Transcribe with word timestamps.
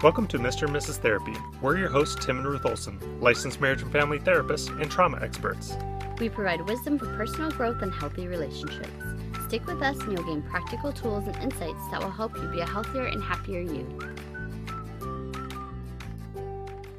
Welcome 0.00 0.28
to 0.28 0.38
Mr. 0.38 0.62
and 0.62 0.70
Mrs. 0.70 0.98
Therapy. 0.98 1.34
We're 1.60 1.76
your 1.76 1.88
hosts, 1.88 2.24
Tim 2.24 2.38
and 2.38 2.46
Ruth 2.46 2.64
Olson, 2.64 3.00
licensed 3.20 3.60
marriage 3.60 3.82
and 3.82 3.90
family 3.90 4.20
therapists 4.20 4.70
and 4.80 4.88
trauma 4.88 5.18
experts. 5.20 5.76
We 6.20 6.28
provide 6.28 6.60
wisdom 6.68 7.00
for 7.00 7.06
personal 7.16 7.50
growth 7.50 7.82
and 7.82 7.92
healthy 7.92 8.28
relationships. 8.28 8.88
Stick 9.48 9.66
with 9.66 9.82
us 9.82 9.98
and 9.98 10.12
you'll 10.12 10.22
gain 10.22 10.42
practical 10.42 10.92
tools 10.92 11.26
and 11.26 11.34
insights 11.38 11.80
that 11.90 12.00
will 12.00 12.12
help 12.12 12.36
you 12.36 12.46
be 12.46 12.60
a 12.60 12.64
healthier 12.64 13.06
and 13.06 13.20
happier 13.20 13.58
you. 13.58 13.98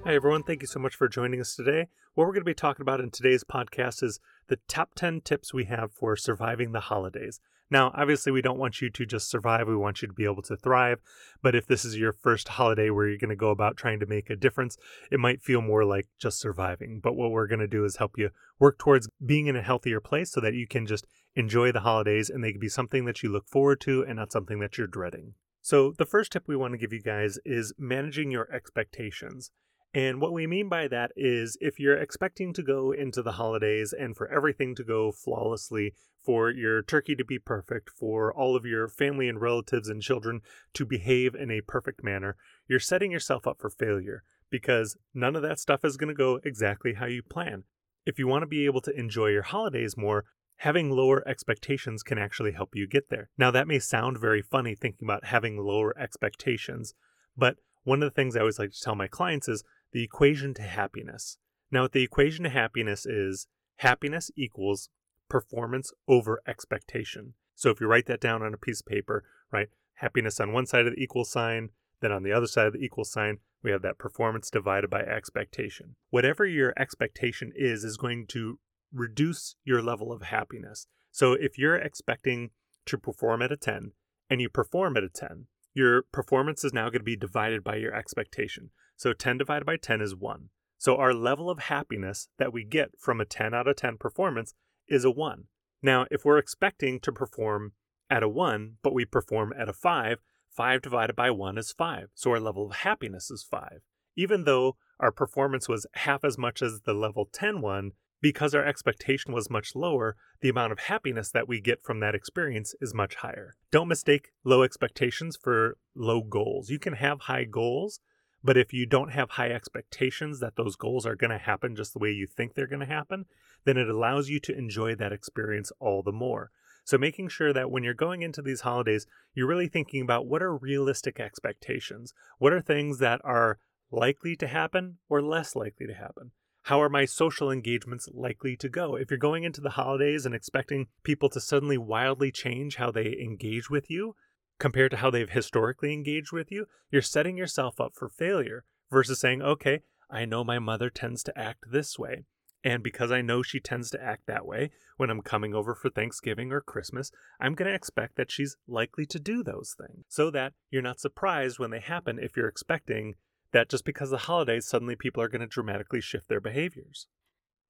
Hi, 0.04 0.13
everyone. 0.13 0.43
Thank 0.43 0.61
you 0.61 0.68
so 0.68 0.81
much 0.81 0.95
for 0.95 1.07
joining 1.07 1.39
us 1.39 1.55
today. 1.55 1.88
What 2.16 2.25
we're 2.25 2.34
going 2.34 2.41
to 2.41 2.52
be 2.52 2.54
talking 2.54 2.81
about 2.81 3.00
in 3.00 3.11
today's 3.11 3.45
podcast 3.45 4.04
is 4.04 4.20
the 4.50 4.59
top 4.68 4.95
10 4.95 5.21
tips 5.21 5.54
we 5.54 5.63
have 5.66 5.93
for 5.93 6.18
surviving 6.18 6.73
the 6.73 6.81
holidays. 6.81 7.39
Now, 7.71 7.91
obviously, 7.93 8.31
we 8.31 8.41
don't 8.41 8.57
want 8.57 8.81
you 8.81 8.89
to 8.89 9.05
just 9.05 9.30
survive. 9.30 9.67
We 9.67 9.75
want 9.75 10.02
you 10.02 10.07
to 10.07 10.13
be 10.13 10.25
able 10.25 10.41
to 10.44 10.57
thrive. 10.57 10.99
But 11.41 11.55
if 11.55 11.67
this 11.67 11.85
is 11.85 11.98
your 11.98 12.13
first 12.13 12.49
holiday 12.49 12.89
where 12.89 13.07
you're 13.07 13.20
going 13.20 13.30
to 13.30 13.35
go 13.35 13.52
about 13.52 13.77
trying 13.77 13.99
to 13.99 14.07
make 14.07 14.30
a 14.30 14.35
difference, 14.35 14.77
it 15.11 15.20
might 15.20 15.44
feel 15.44 15.61
more 15.61 15.85
like 15.85 16.08
just 16.17 16.39
surviving. 16.39 16.99
But 17.02 17.16
what 17.16 17.31
we're 17.31 17.47
going 17.47 17.59
to 17.59 17.67
do 17.67 17.85
is 17.85 17.97
help 17.97 18.17
you 18.17 18.31
work 18.59 18.80
towards 18.80 19.08
being 19.23 19.47
in 19.47 19.55
a 19.55 19.61
healthier 19.61 19.99
place 19.99 20.31
so 20.31 20.41
that 20.41 20.55
you 20.55 20.67
can 20.67 20.88
just 20.88 21.05
enjoy 21.35 21.71
the 21.71 21.81
holidays 21.81 22.30
and 22.30 22.44
they 22.44 22.52
can 22.52 22.59
be 22.59 22.70
something 22.70 23.05
that 23.05 23.21
you 23.21 23.30
look 23.30 23.47
forward 23.47 23.80
to 23.81 24.03
and 24.03 24.17
not 24.17 24.31
something 24.31 24.59
that 24.59 24.77
you're 24.77 24.88
dreading. 24.88 25.36
So, 25.61 25.94
the 25.97 26.05
first 26.05 26.31
tip 26.31 26.45
we 26.47 26.55
want 26.55 26.73
to 26.73 26.77
give 26.77 26.94
you 26.94 27.02
guys 27.02 27.38
is 27.45 27.73
managing 27.77 28.31
your 28.31 28.52
expectations. 28.52 29.52
And 29.93 30.21
what 30.21 30.34
we 30.34 30.45
mean 30.45 30.70
by 30.70 30.88
that 30.88 31.11
is 31.16 31.57
if 31.59 31.79
you're 31.79 31.97
expecting 31.97 32.53
to 32.53 32.61
go 32.61 32.91
into 32.91 33.23
the 33.23 33.34
holidays 33.34 33.91
and 33.91 34.16
for 34.16 34.27
everything 34.27 34.75
to 34.75 34.84
go 34.84 35.11
flawlessly, 35.11 35.93
for 36.23 36.52
your 36.52 36.84
turkey 36.84 37.16
to 37.16 37.25
be 37.25 37.39
perfect, 37.39 37.89
for 37.89 38.31
all 38.31 38.55
of 38.55 38.66
your 38.66 38.88
family 38.88 39.27
and 39.27 39.41
relatives 39.41 39.89
and 39.89 40.02
children 40.02 40.41
to 40.73 40.85
behave 40.85 41.33
in 41.33 41.49
a 41.49 41.61
perfect 41.61 42.03
manner, 42.03 42.36
you're 42.67 42.80
setting 42.80 43.11
yourself 43.11 43.47
up 43.47 43.58
for 43.59 43.69
failure 43.69 44.23
because 44.52 44.97
none 45.14 45.36
of 45.36 45.41
that 45.41 45.59
stuff 45.59 45.83
is 45.83 45.97
going 45.97 46.09
to 46.09 46.14
go 46.14 46.39
exactly 46.44 46.94
how 46.94 47.05
you 47.05 47.23
plan. 47.23 47.64
If 48.05 48.19
you 48.19 48.27
want 48.27 48.44
to 48.44 48.47
be 48.47 48.66
able 48.66 48.81
to 48.81 48.99
enjoy 48.99 49.27
your 49.27 49.44
holidays 49.44 49.97
more, 49.97 50.25
having 50.58 50.92
lower 50.92 51.27
expectations 51.27 52.03
can 52.03 52.17
actually 52.17 52.52
help 52.52 52.75
you 52.75 52.86
get 52.88 53.09
there. 53.09 53.30
Now, 53.38 53.49
that 53.52 53.67
may 53.67 53.80
sound 53.80 54.19
very 54.19 54.42
funny 54.42 54.75
thinking 54.75 55.05
about 55.08 55.25
having 55.25 55.58
lower 55.58 55.97
expectations, 55.97 56.94
but 57.38 57.58
one 57.83 58.03
of 58.03 58.09
the 58.09 58.14
things 58.14 58.36
I 58.36 58.42
always 58.42 58.59
like 58.59 58.71
to 58.71 58.81
tell 58.81 58.95
my 58.95 59.08
clients 59.08 59.47
is 59.47 59.64
the 59.92 60.04
equation 60.04 60.54
to 60.56 60.62
happiness. 60.62 61.38
Now, 61.72 61.88
the 61.88 62.04
equation 62.04 62.44
to 62.44 62.50
happiness 62.50 63.06
is 63.06 63.48
happiness 63.78 64.32
equals 64.36 64.90
performance 65.30 65.94
over 66.08 66.42
expectation. 66.48 67.34
So 67.56 67.70
if 67.70 67.80
you 67.80 67.88
write 67.88 68.08
that 68.08 68.22
down 68.22 68.42
on 68.42 68.54
a 68.54 68.58
piece 68.58 68.80
of 68.82 68.88
paper, 68.88 69.23
right, 69.52 69.67
happiness 69.95 70.40
on 70.40 70.54
one 70.54 70.66
side 70.66 70.88
of 70.88 70.95
the 70.95 71.02
equal 71.02 71.26
sign, 71.26 71.70
then 72.02 72.12
on 72.12 72.23
the 72.23 72.32
other 72.32 72.48
side 72.48 72.67
of 72.67 72.73
the 72.73 72.80
equal 72.80 73.04
sign, 73.04 73.40
we 73.62 73.72
have 73.72 73.82
that 73.82 73.98
performance 73.98 74.50
divided 74.50 74.90
by 74.90 75.02
expectation. 75.02 75.95
Whatever 76.10 76.45
your 76.45 76.73
expectation 76.78 77.52
is, 77.56 77.84
is 77.84 77.98
going 77.98 78.26
to 78.28 78.60
reduce 78.94 79.56
your 79.64 79.82
level 79.82 80.12
of 80.12 80.23
happiness. 80.23 80.88
So 81.12 81.34
if 81.34 81.58
you're 81.58 81.76
expecting 81.76 82.52
to 82.86 82.98
perform 82.98 83.42
at 83.42 83.52
a 83.52 83.58
10 83.58 83.92
and 84.30 84.42
you 84.42 84.50
perform 84.50 84.95
at 84.98 85.04
a 85.04 85.10
10, 85.10 85.48
your 85.73 86.04
performance 86.12 86.64
is 86.64 86.73
now 86.73 86.86
going 86.86 87.00
to 87.00 87.04
be 87.04 87.16
divided 87.16 87.64
by 87.64 87.76
your 87.76 87.94
expectation. 87.94 88.72
So 89.00 89.14
10 89.14 89.38
divided 89.38 89.64
by 89.64 89.78
10 89.78 90.02
is 90.02 90.14
1. 90.14 90.50
So 90.78 90.97
our 90.97 91.14
level 91.14 91.50
of 91.50 91.59
happiness 91.59 92.28
that 92.38 92.52
we 92.52 92.66
get 92.66 93.00
from 93.00 93.22
a 93.22 93.25
10 93.25 93.53
out 93.53 93.66
of 93.66 93.78
10 93.78 93.95
performance 93.95 94.53
is 94.89 95.05
a 95.05 95.09
1. 95.09 95.45
Now, 95.81 96.05
if 96.11 96.25
we're 96.25 96.38
expecting 96.38 97.00
to 97.00 97.14
perform 97.14 97.72
at 98.09 98.23
a 98.23 98.27
1, 98.27 98.75
but 98.83 98.94
we 98.94 99.05
perform 99.05 99.53
at 99.58 99.70
a 99.70 99.73
5, 99.73 100.17
5 100.52 100.81
divided 100.81 101.16
by 101.16 101.31
1 101.31 101.58
is 101.58 101.72
5. 101.72 102.09
So 102.14 102.31
our 102.31 102.42
level 102.42 102.67
of 102.67 102.75
happiness 102.75 103.31
is 103.31 103.42
5. 103.50 103.80
Even 104.17 104.44
though 104.44 104.75
our 104.99 105.14
performance 105.14 105.70
was 105.70 105.87
half 105.93 106.26
as 106.26 106.37
much 106.37 106.61
as 106.61 106.81
the 106.81 106.93
level 106.93 107.30
10 107.31 107.61
one, 107.61 107.93
because 108.20 108.54
our 108.54 108.66
expectation 108.66 109.31
was 109.31 109.49
much 109.49 109.76
lower, 109.76 110.17
the 110.42 110.49
amount 110.49 110.73
of 110.73 110.80
happiness 110.80 111.31
that 111.31 111.48
we 111.48 111.61
get 111.61 111.81
from 111.81 112.02
that 112.02 112.16
experience 112.16 112.76
is 112.81 112.93
much 112.93 113.16
higher. 113.16 113.55
Don't 113.71 113.87
mistake 113.87 114.31
low 114.43 114.61
expectations 114.61 115.37
for 115.42 115.77
low 115.95 116.21
goals. 116.21 116.70
You 116.70 116.80
can 116.80 116.95
have 116.95 117.21
high 117.21 117.45
goals, 117.45 118.02
but 118.44 118.58
if 118.58 118.73
you 118.73 118.86
don't 118.86 119.11
have 119.11 119.32
high 119.32 119.50
expectations 119.50 120.39
that 120.39 120.55
those 120.55 120.76
goals 120.76 121.05
are 121.05 121.16
going 121.16 121.32
to 121.32 121.38
happen 121.38 121.76
just 121.76 121.94
the 121.94 122.00
way 122.00 122.11
you 122.11 122.26
think 122.26 122.54
they're 122.54 122.67
going 122.67 122.80
to 122.80 122.86
happen, 122.86 123.26
then 123.66 123.77
it 123.77 123.89
allows 123.89 124.30
you 124.30 124.39
to 124.39 124.58
enjoy 124.58 124.95
that 124.95 125.11
experience 125.11 125.72
all 125.80 126.02
the 126.02 126.11
more. 126.11 126.52
So, 126.86 126.98
making 126.98 127.28
sure 127.30 127.54
that 127.54 127.70
when 127.70 127.83
you're 127.83 127.94
going 127.94 128.22
into 128.22 128.42
these 128.42 128.62
holidays, 128.62 129.06
you're 129.33 129.48
really 129.48 129.68
thinking 129.68 130.01
about 130.01 130.25
what 130.25 130.42
are 130.42 130.56
realistic 130.56 131.19
expectations? 131.19 132.13
What 132.39 132.54
are 132.54 132.62
things 132.62 133.00
that 133.00 133.22
are 133.24 133.60
likely 133.92 134.36
to 134.38 134.48
happen 134.48 134.98
or 135.10 135.22
less 135.22 135.56
likely 135.56 135.86
to 135.88 135.94
happen? 135.94 136.31
How 136.63 136.81
are 136.81 136.89
my 136.89 137.06
social 137.06 137.51
engagements 137.51 138.10
likely 138.13 138.56
to 138.57 138.69
go? 138.69 138.95
If 138.95 139.10
you're 139.10 139.18
going 139.18 139.44
into 139.44 139.62
the 139.62 139.72
holidays 139.72 140.25
and 140.25 140.36
expecting 140.36 140.88
people 141.04 141.30
to 141.30 141.42
suddenly 141.42 141.78
wildly 141.78 142.31
change 142.31 142.75
how 142.75 142.92
they 142.92 143.18
engage 143.19 143.69
with 143.69 143.89
you, 143.89 144.16
compared 144.59 144.92
to 144.92 144.97
how 144.97 145.09
they've 145.09 145.30
historically 145.30 145.94
engaged 145.94 146.31
with 146.31 146.51
you, 146.51 146.68
you're 146.92 147.01
setting 147.01 147.38
yourself 147.38 147.80
up 147.80 147.94
for 147.95 148.09
failure 148.09 148.65
versus 148.92 149.19
saying, 149.19 149.42
okay, 149.42 149.81
I 150.09 150.25
know 150.25 150.44
my 150.44 150.59
mother 150.59 150.89
tends 150.89 151.24
to 151.24 151.38
act 151.38 151.65
this 151.71 151.97
way. 151.97 152.24
And 152.63 152.83
because 152.83 153.12
I 153.12 153.21
know 153.21 153.42
she 153.42 153.59
tends 153.59 153.89
to 153.92 154.03
act 154.03 154.24
that 154.27 154.45
way 154.45 154.71
when 154.98 155.09
I'm 155.09 155.21
coming 155.21 155.56
over 155.56 155.74
for 155.74 155.89
Thanksgiving 155.89 156.51
or 156.51 156.59
Christmas, 156.59 157.09
I'm 157.39 157.56
going 157.56 157.69
to 157.69 157.75
expect 157.75 158.18
that 158.18 158.30
she's 158.30 158.57
likely 158.68 159.06
to 159.07 159.19
do 159.19 159.44
those 159.44 159.75
things 159.77 160.03
so 160.09 160.30
that 160.31 160.53
you're 160.69 160.81
not 160.81 161.00
surprised 161.00 161.57
when 161.57 161.71
they 161.71 161.80
happen 161.80 162.19
if 162.19 162.36
you're 162.36 162.50
expecting 162.50 163.15
that 163.53 163.69
just 163.69 163.86
because 163.86 164.09
of 164.12 164.19
the 164.19 164.25
holidays, 164.25 164.68
suddenly 164.68 164.95
people 164.95 165.24
are 165.24 165.30
going 165.30 165.42
to 165.42 165.48
dramatically 165.48 166.01
shift 166.01 166.27
their 166.27 166.42
behaviors. 166.42 167.07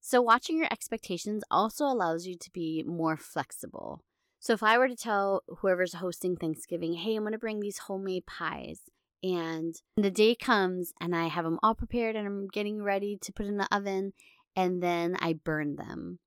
So, 0.01 0.22
watching 0.22 0.57
your 0.57 0.67
expectations 0.72 1.44
also 1.51 1.85
allows 1.85 2.25
you 2.25 2.35
to 2.38 2.51
be 2.51 2.83
more 2.88 3.17
flexible. 3.17 4.01
So 4.39 4.53
if 4.53 4.63
I 4.63 4.77
were 4.77 4.88
to 4.88 4.95
tell 4.95 5.44
whoever's 5.59 5.95
hosting 5.95 6.35
Thanksgiving, 6.35 6.94
hey, 6.94 7.16
I'm 7.16 7.23
going 7.23 7.33
to 7.33 7.38
bring 7.38 7.59
these 7.59 7.79
homemade 7.79 8.25
pies, 8.25 8.83
and 9.22 9.75
the 9.97 10.09
day 10.09 10.33
comes 10.33 10.94
and 11.01 11.13
I 11.13 11.27
have 11.27 11.44
them 11.44 11.59
all 11.61 11.75
prepared 11.75 12.16
and 12.16 12.25
I'm 12.25 12.47
getting 12.47 12.81
ready 12.81 13.17
to 13.22 13.33
put 13.33 13.45
in 13.45 13.57
the 13.57 13.67
oven, 13.75 14.13
and 14.55 14.81
then 14.81 15.17
I 15.19 15.33
burn 15.33 15.75
them. 15.75 16.19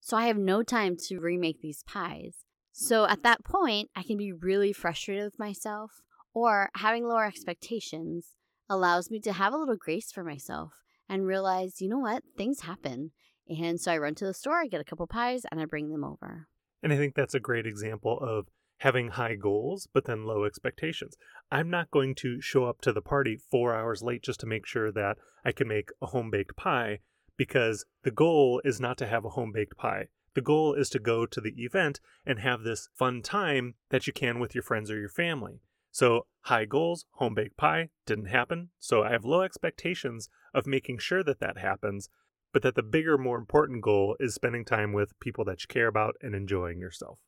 So 0.00 0.16
I 0.16 0.26
have 0.28 0.38
no 0.38 0.62
time 0.62 0.96
to 1.08 1.18
remake 1.18 1.60
these 1.60 1.82
pies. 1.82 2.44
So 2.72 3.06
at 3.06 3.24
that 3.24 3.44
point, 3.44 3.90
I 3.96 4.04
can 4.04 4.16
be 4.16 4.32
really 4.32 4.72
frustrated 4.72 5.24
with 5.24 5.38
myself, 5.38 6.00
or 6.32 6.70
having 6.76 7.06
lower 7.06 7.24
expectations 7.24 8.36
allows 8.70 9.10
me 9.10 9.18
to 9.20 9.32
have 9.32 9.52
a 9.52 9.56
little 9.56 9.76
grace 9.76 10.12
for 10.12 10.22
myself 10.22 10.74
and 11.08 11.26
realize, 11.26 11.80
you 11.80 11.88
know 11.88 11.98
what, 11.98 12.22
things 12.36 12.60
happen. 12.60 13.10
And 13.48 13.80
so 13.80 13.90
I 13.90 13.98
run 13.98 14.14
to 14.16 14.26
the 14.26 14.34
store, 14.34 14.60
I 14.60 14.66
get 14.66 14.80
a 14.80 14.84
couple 14.84 15.06
pies, 15.08 15.42
and 15.50 15.60
I 15.60 15.64
bring 15.64 15.90
them 15.90 16.04
over. 16.04 16.46
And 16.82 16.92
I 16.92 16.96
think 16.96 17.14
that's 17.14 17.34
a 17.34 17.40
great 17.40 17.66
example 17.66 18.18
of 18.20 18.46
having 18.78 19.08
high 19.08 19.34
goals, 19.34 19.88
but 19.92 20.04
then 20.04 20.24
low 20.24 20.44
expectations. 20.44 21.16
I'm 21.50 21.68
not 21.70 21.90
going 21.90 22.14
to 22.16 22.40
show 22.40 22.64
up 22.64 22.80
to 22.82 22.92
the 22.92 23.02
party 23.02 23.36
four 23.36 23.74
hours 23.74 24.02
late 24.02 24.22
just 24.22 24.40
to 24.40 24.46
make 24.46 24.66
sure 24.66 24.92
that 24.92 25.18
I 25.44 25.52
can 25.52 25.66
make 25.66 25.90
a 26.00 26.06
home 26.06 26.30
baked 26.30 26.56
pie 26.56 27.00
because 27.36 27.84
the 28.02 28.10
goal 28.10 28.60
is 28.64 28.80
not 28.80 28.98
to 28.98 29.06
have 29.06 29.24
a 29.24 29.30
home 29.30 29.52
baked 29.52 29.76
pie. 29.76 30.08
The 30.34 30.40
goal 30.40 30.74
is 30.74 30.88
to 30.90 30.98
go 30.98 31.26
to 31.26 31.40
the 31.40 31.54
event 31.56 32.00
and 32.24 32.38
have 32.38 32.62
this 32.62 32.88
fun 32.94 33.22
time 33.22 33.74
that 33.90 34.06
you 34.06 34.12
can 34.12 34.38
with 34.38 34.54
your 34.54 34.62
friends 34.62 34.90
or 34.90 34.98
your 34.98 35.08
family. 35.08 35.60
So, 35.90 36.26
high 36.42 36.64
goals, 36.64 37.06
home 37.12 37.34
baked 37.34 37.56
pie 37.56 37.88
didn't 38.06 38.26
happen. 38.26 38.68
So, 38.78 39.02
I 39.02 39.10
have 39.10 39.24
low 39.24 39.40
expectations 39.42 40.28
of 40.54 40.66
making 40.66 40.98
sure 40.98 41.24
that 41.24 41.40
that 41.40 41.58
happens 41.58 42.08
but 42.58 42.64
that 42.64 42.74
the 42.74 42.82
bigger, 42.82 43.16
more 43.16 43.38
important 43.38 43.80
goal 43.82 44.16
is 44.18 44.34
spending 44.34 44.64
time 44.64 44.92
with 44.92 45.16
people 45.20 45.44
that 45.44 45.62
you 45.62 45.68
care 45.68 45.86
about 45.86 46.16
and 46.20 46.34
enjoying 46.34 46.80
yourself. 46.80 47.20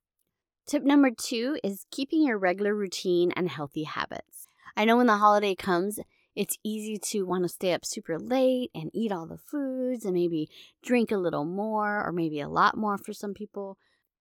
Tip 0.67 0.83
number 0.83 1.13
two 1.17 1.57
is 1.63 1.87
keeping 1.93 2.27
your 2.27 2.37
regular 2.37 2.75
routine 2.75 3.31
and 3.37 3.49
healthy 3.49 3.85
habits. 3.85 4.49
I 4.77 4.85
know 4.85 4.97
when 4.97 5.07
the 5.07 5.19
holiday 5.19 5.55
comes, 5.55 6.01
it's 6.35 6.59
easy 6.65 6.99
to 7.11 7.23
want 7.23 7.45
to 7.45 7.49
stay 7.49 7.73
up 7.73 7.85
super 7.85 8.19
late 8.19 8.73
and 8.75 8.91
eat 8.93 9.13
all 9.13 9.25
the 9.25 9.39
foods 9.39 10.05
and 10.05 10.15
maybe 10.15 10.49
drink 10.83 11.13
a 11.13 11.17
little 11.17 11.45
more 11.45 12.05
or 12.05 12.11
maybe 12.11 12.41
a 12.41 12.49
lot 12.49 12.77
more 12.77 12.99
for 12.99 13.13
some 13.13 13.33
people. 13.33 13.79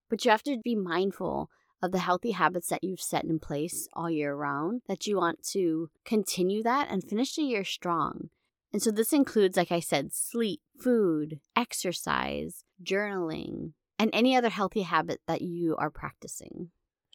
But 0.08 0.24
you 0.24 0.30
have 0.30 0.44
to 0.44 0.58
be 0.62 0.76
mindful 0.76 1.50
of 1.82 1.90
the 1.90 1.98
healthy 1.98 2.30
habits 2.30 2.68
that 2.68 2.84
you've 2.84 3.00
set 3.00 3.24
in 3.24 3.40
place 3.40 3.88
all 3.94 4.08
year 4.08 4.36
round, 4.36 4.82
that 4.86 5.08
you 5.08 5.16
want 5.16 5.42
to 5.48 5.90
continue 6.04 6.62
that 6.62 6.86
and 6.88 7.02
finish 7.02 7.34
the 7.34 7.42
year 7.42 7.64
strong. 7.64 8.30
And 8.72 8.82
so 8.82 8.90
this 8.90 9.12
includes, 9.12 9.56
like 9.56 9.72
I 9.72 9.80
said, 9.80 10.12
sleep, 10.12 10.60
food, 10.80 11.40
exercise, 11.56 12.64
journaling, 12.82 13.72
and 13.98 14.10
any 14.12 14.36
other 14.36 14.48
healthy 14.48 14.82
habit 14.82 15.20
that 15.26 15.42
you 15.42 15.76
are 15.76 15.90
practicing. 15.90 16.70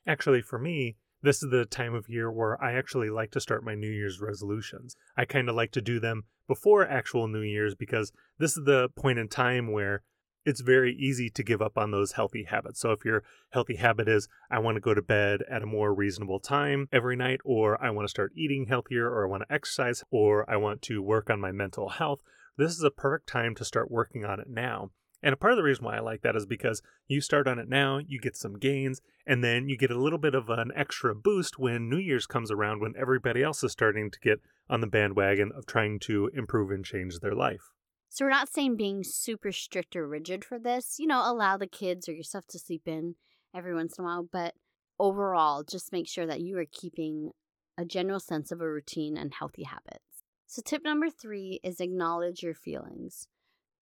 Actually, 0.06 0.42
for 0.42 0.60
me, 0.60 0.98
this 1.22 1.42
is 1.42 1.50
the 1.50 1.66
time 1.66 1.96
of 1.96 2.08
year 2.08 2.32
where 2.32 2.62
I 2.64 2.74
actually 2.74 3.10
like 3.10 3.32
to 3.32 3.40
start 3.40 3.64
my 3.64 3.74
New 3.74 3.90
Year's 3.90 4.22
resolutions. 4.22 4.96
I 5.18 5.26
kind 5.26 5.50
of 5.50 5.56
like 5.56 5.72
to 5.72 5.82
do 5.82 6.00
them 6.00 6.24
before 6.48 6.88
actual 6.88 7.28
New 7.28 7.42
Year's 7.42 7.74
because 7.74 8.12
this 8.38 8.56
is 8.56 8.66
the 8.66 8.90
point 8.96 9.18
in 9.18 9.28
time 9.28 9.72
where 9.72 10.04
it's 10.46 10.62
very 10.62 10.96
easy 10.96 11.30
to 11.32 11.44
give 11.44 11.62
up 11.62 11.78
on 11.78 11.92
those 11.92 12.14
healthy 12.14 12.44
habits. 12.44 12.80
So 12.80 12.92
if 12.92 13.04
your 13.04 13.24
healthy 13.50 13.76
habit 13.76 14.08
is, 14.08 14.28
I 14.50 14.60
want 14.60 14.76
to 14.76 14.82
go 14.82 14.94
to 14.94 15.02
bed 15.02 15.42
at 15.50 15.64
a 15.64 15.68
more 15.68 15.94
reasonable 15.94 16.40
time 16.40 16.88
every 16.92 17.16
night, 17.16 17.42
or 17.44 17.84
I 17.84 17.90
want 17.90 18.06
to 18.06 18.12
start 18.12 18.32
eating 18.36 18.68
healthier, 18.68 19.10
or 19.10 19.26
I 19.26 19.30
want 19.30 19.44
to 19.48 19.54
exercise, 19.54 20.04
or 20.12 20.50
I 20.50 20.58
want 20.58 20.82
to 20.84 21.02
work 21.02 21.30
on 21.30 21.42
my 21.42 21.52
mental 21.52 21.90
health, 21.90 22.22
this 22.58 22.72
is 22.72 22.84
a 22.84 22.92
perfect 22.92 23.28
time 23.28 23.56
to 23.56 23.66
start 23.66 23.92
working 23.92 24.24
on 24.24 24.40
it 24.40 24.48
now. 24.48 24.92
And 25.24 25.34
a 25.34 25.38
part 25.38 25.54
of 25.54 25.58
the 25.58 25.64
reason 25.64 25.84
why 25.84 25.98
I 25.98 26.02
like 26.02 26.22
that 26.22 26.36
is 26.36 26.46
because 26.46 26.84
you 27.08 27.20
start 27.20 27.48
on 27.48 27.58
it 27.58 27.68
now, 27.68 27.98
you 27.98 28.20
get 28.20 28.38
some 28.38 28.60
gains, 28.60 29.02
and 29.26 29.44
then 29.44 29.68
you 29.68 29.76
get 29.76 29.90
a 29.90 30.00
little 30.00 30.20
bit 30.20 30.36
of 30.36 30.50
an 30.50 30.72
extra 30.76 31.16
boost 31.16 31.58
when 31.58 31.90
New 31.90 31.98
Year's 31.98 32.28
comes 32.28 32.52
around 32.52 32.82
when 32.82 32.94
everybody 32.96 33.42
else 33.42 33.64
is 33.64 33.72
starting 33.72 34.12
to 34.12 34.20
get 34.20 34.42
on 34.70 34.82
the 34.82 34.88
bandwagon 34.88 35.52
of 35.56 35.66
trying 35.66 35.98
to 36.02 36.30
improve 36.36 36.70
and 36.70 36.86
change 36.86 37.20
their 37.20 37.34
life. 37.34 37.72
So 38.16 38.24
we're 38.24 38.32
not 38.32 38.48
saying 38.48 38.78
being 38.78 39.04
super 39.04 39.52
strict 39.52 39.94
or 39.94 40.08
rigid 40.08 40.46
for 40.46 40.58
this. 40.58 41.00
You 41.00 41.06
know, 41.06 41.22
allow 41.30 41.58
the 41.58 41.68
kids 41.68 42.08
or 42.08 42.14
yourself 42.14 42.48
to 42.48 42.58
sleep 42.58 42.84
in 42.86 43.16
every 43.54 43.76
once 43.76 43.98
in 43.98 44.06
a 44.06 44.08
while, 44.08 44.26
but 44.32 44.54
overall, 44.98 45.66
just 45.66 45.92
make 45.92 46.08
sure 46.08 46.26
that 46.26 46.40
you 46.40 46.58
are 46.58 46.66
keeping 46.72 47.32
a 47.78 47.84
general 47.84 48.22
sense 48.22 48.54
of 48.54 48.62
a 48.62 48.72
routine 48.72 49.18
and 49.18 49.34
healthy 49.34 49.64
habits. 49.64 50.24
So 50.48 50.62
tip 50.66 50.82
number 50.82 51.10
3 51.10 51.60
is 51.62 51.82
acknowledge 51.82 52.42
your 52.42 52.54
feelings. 52.54 53.28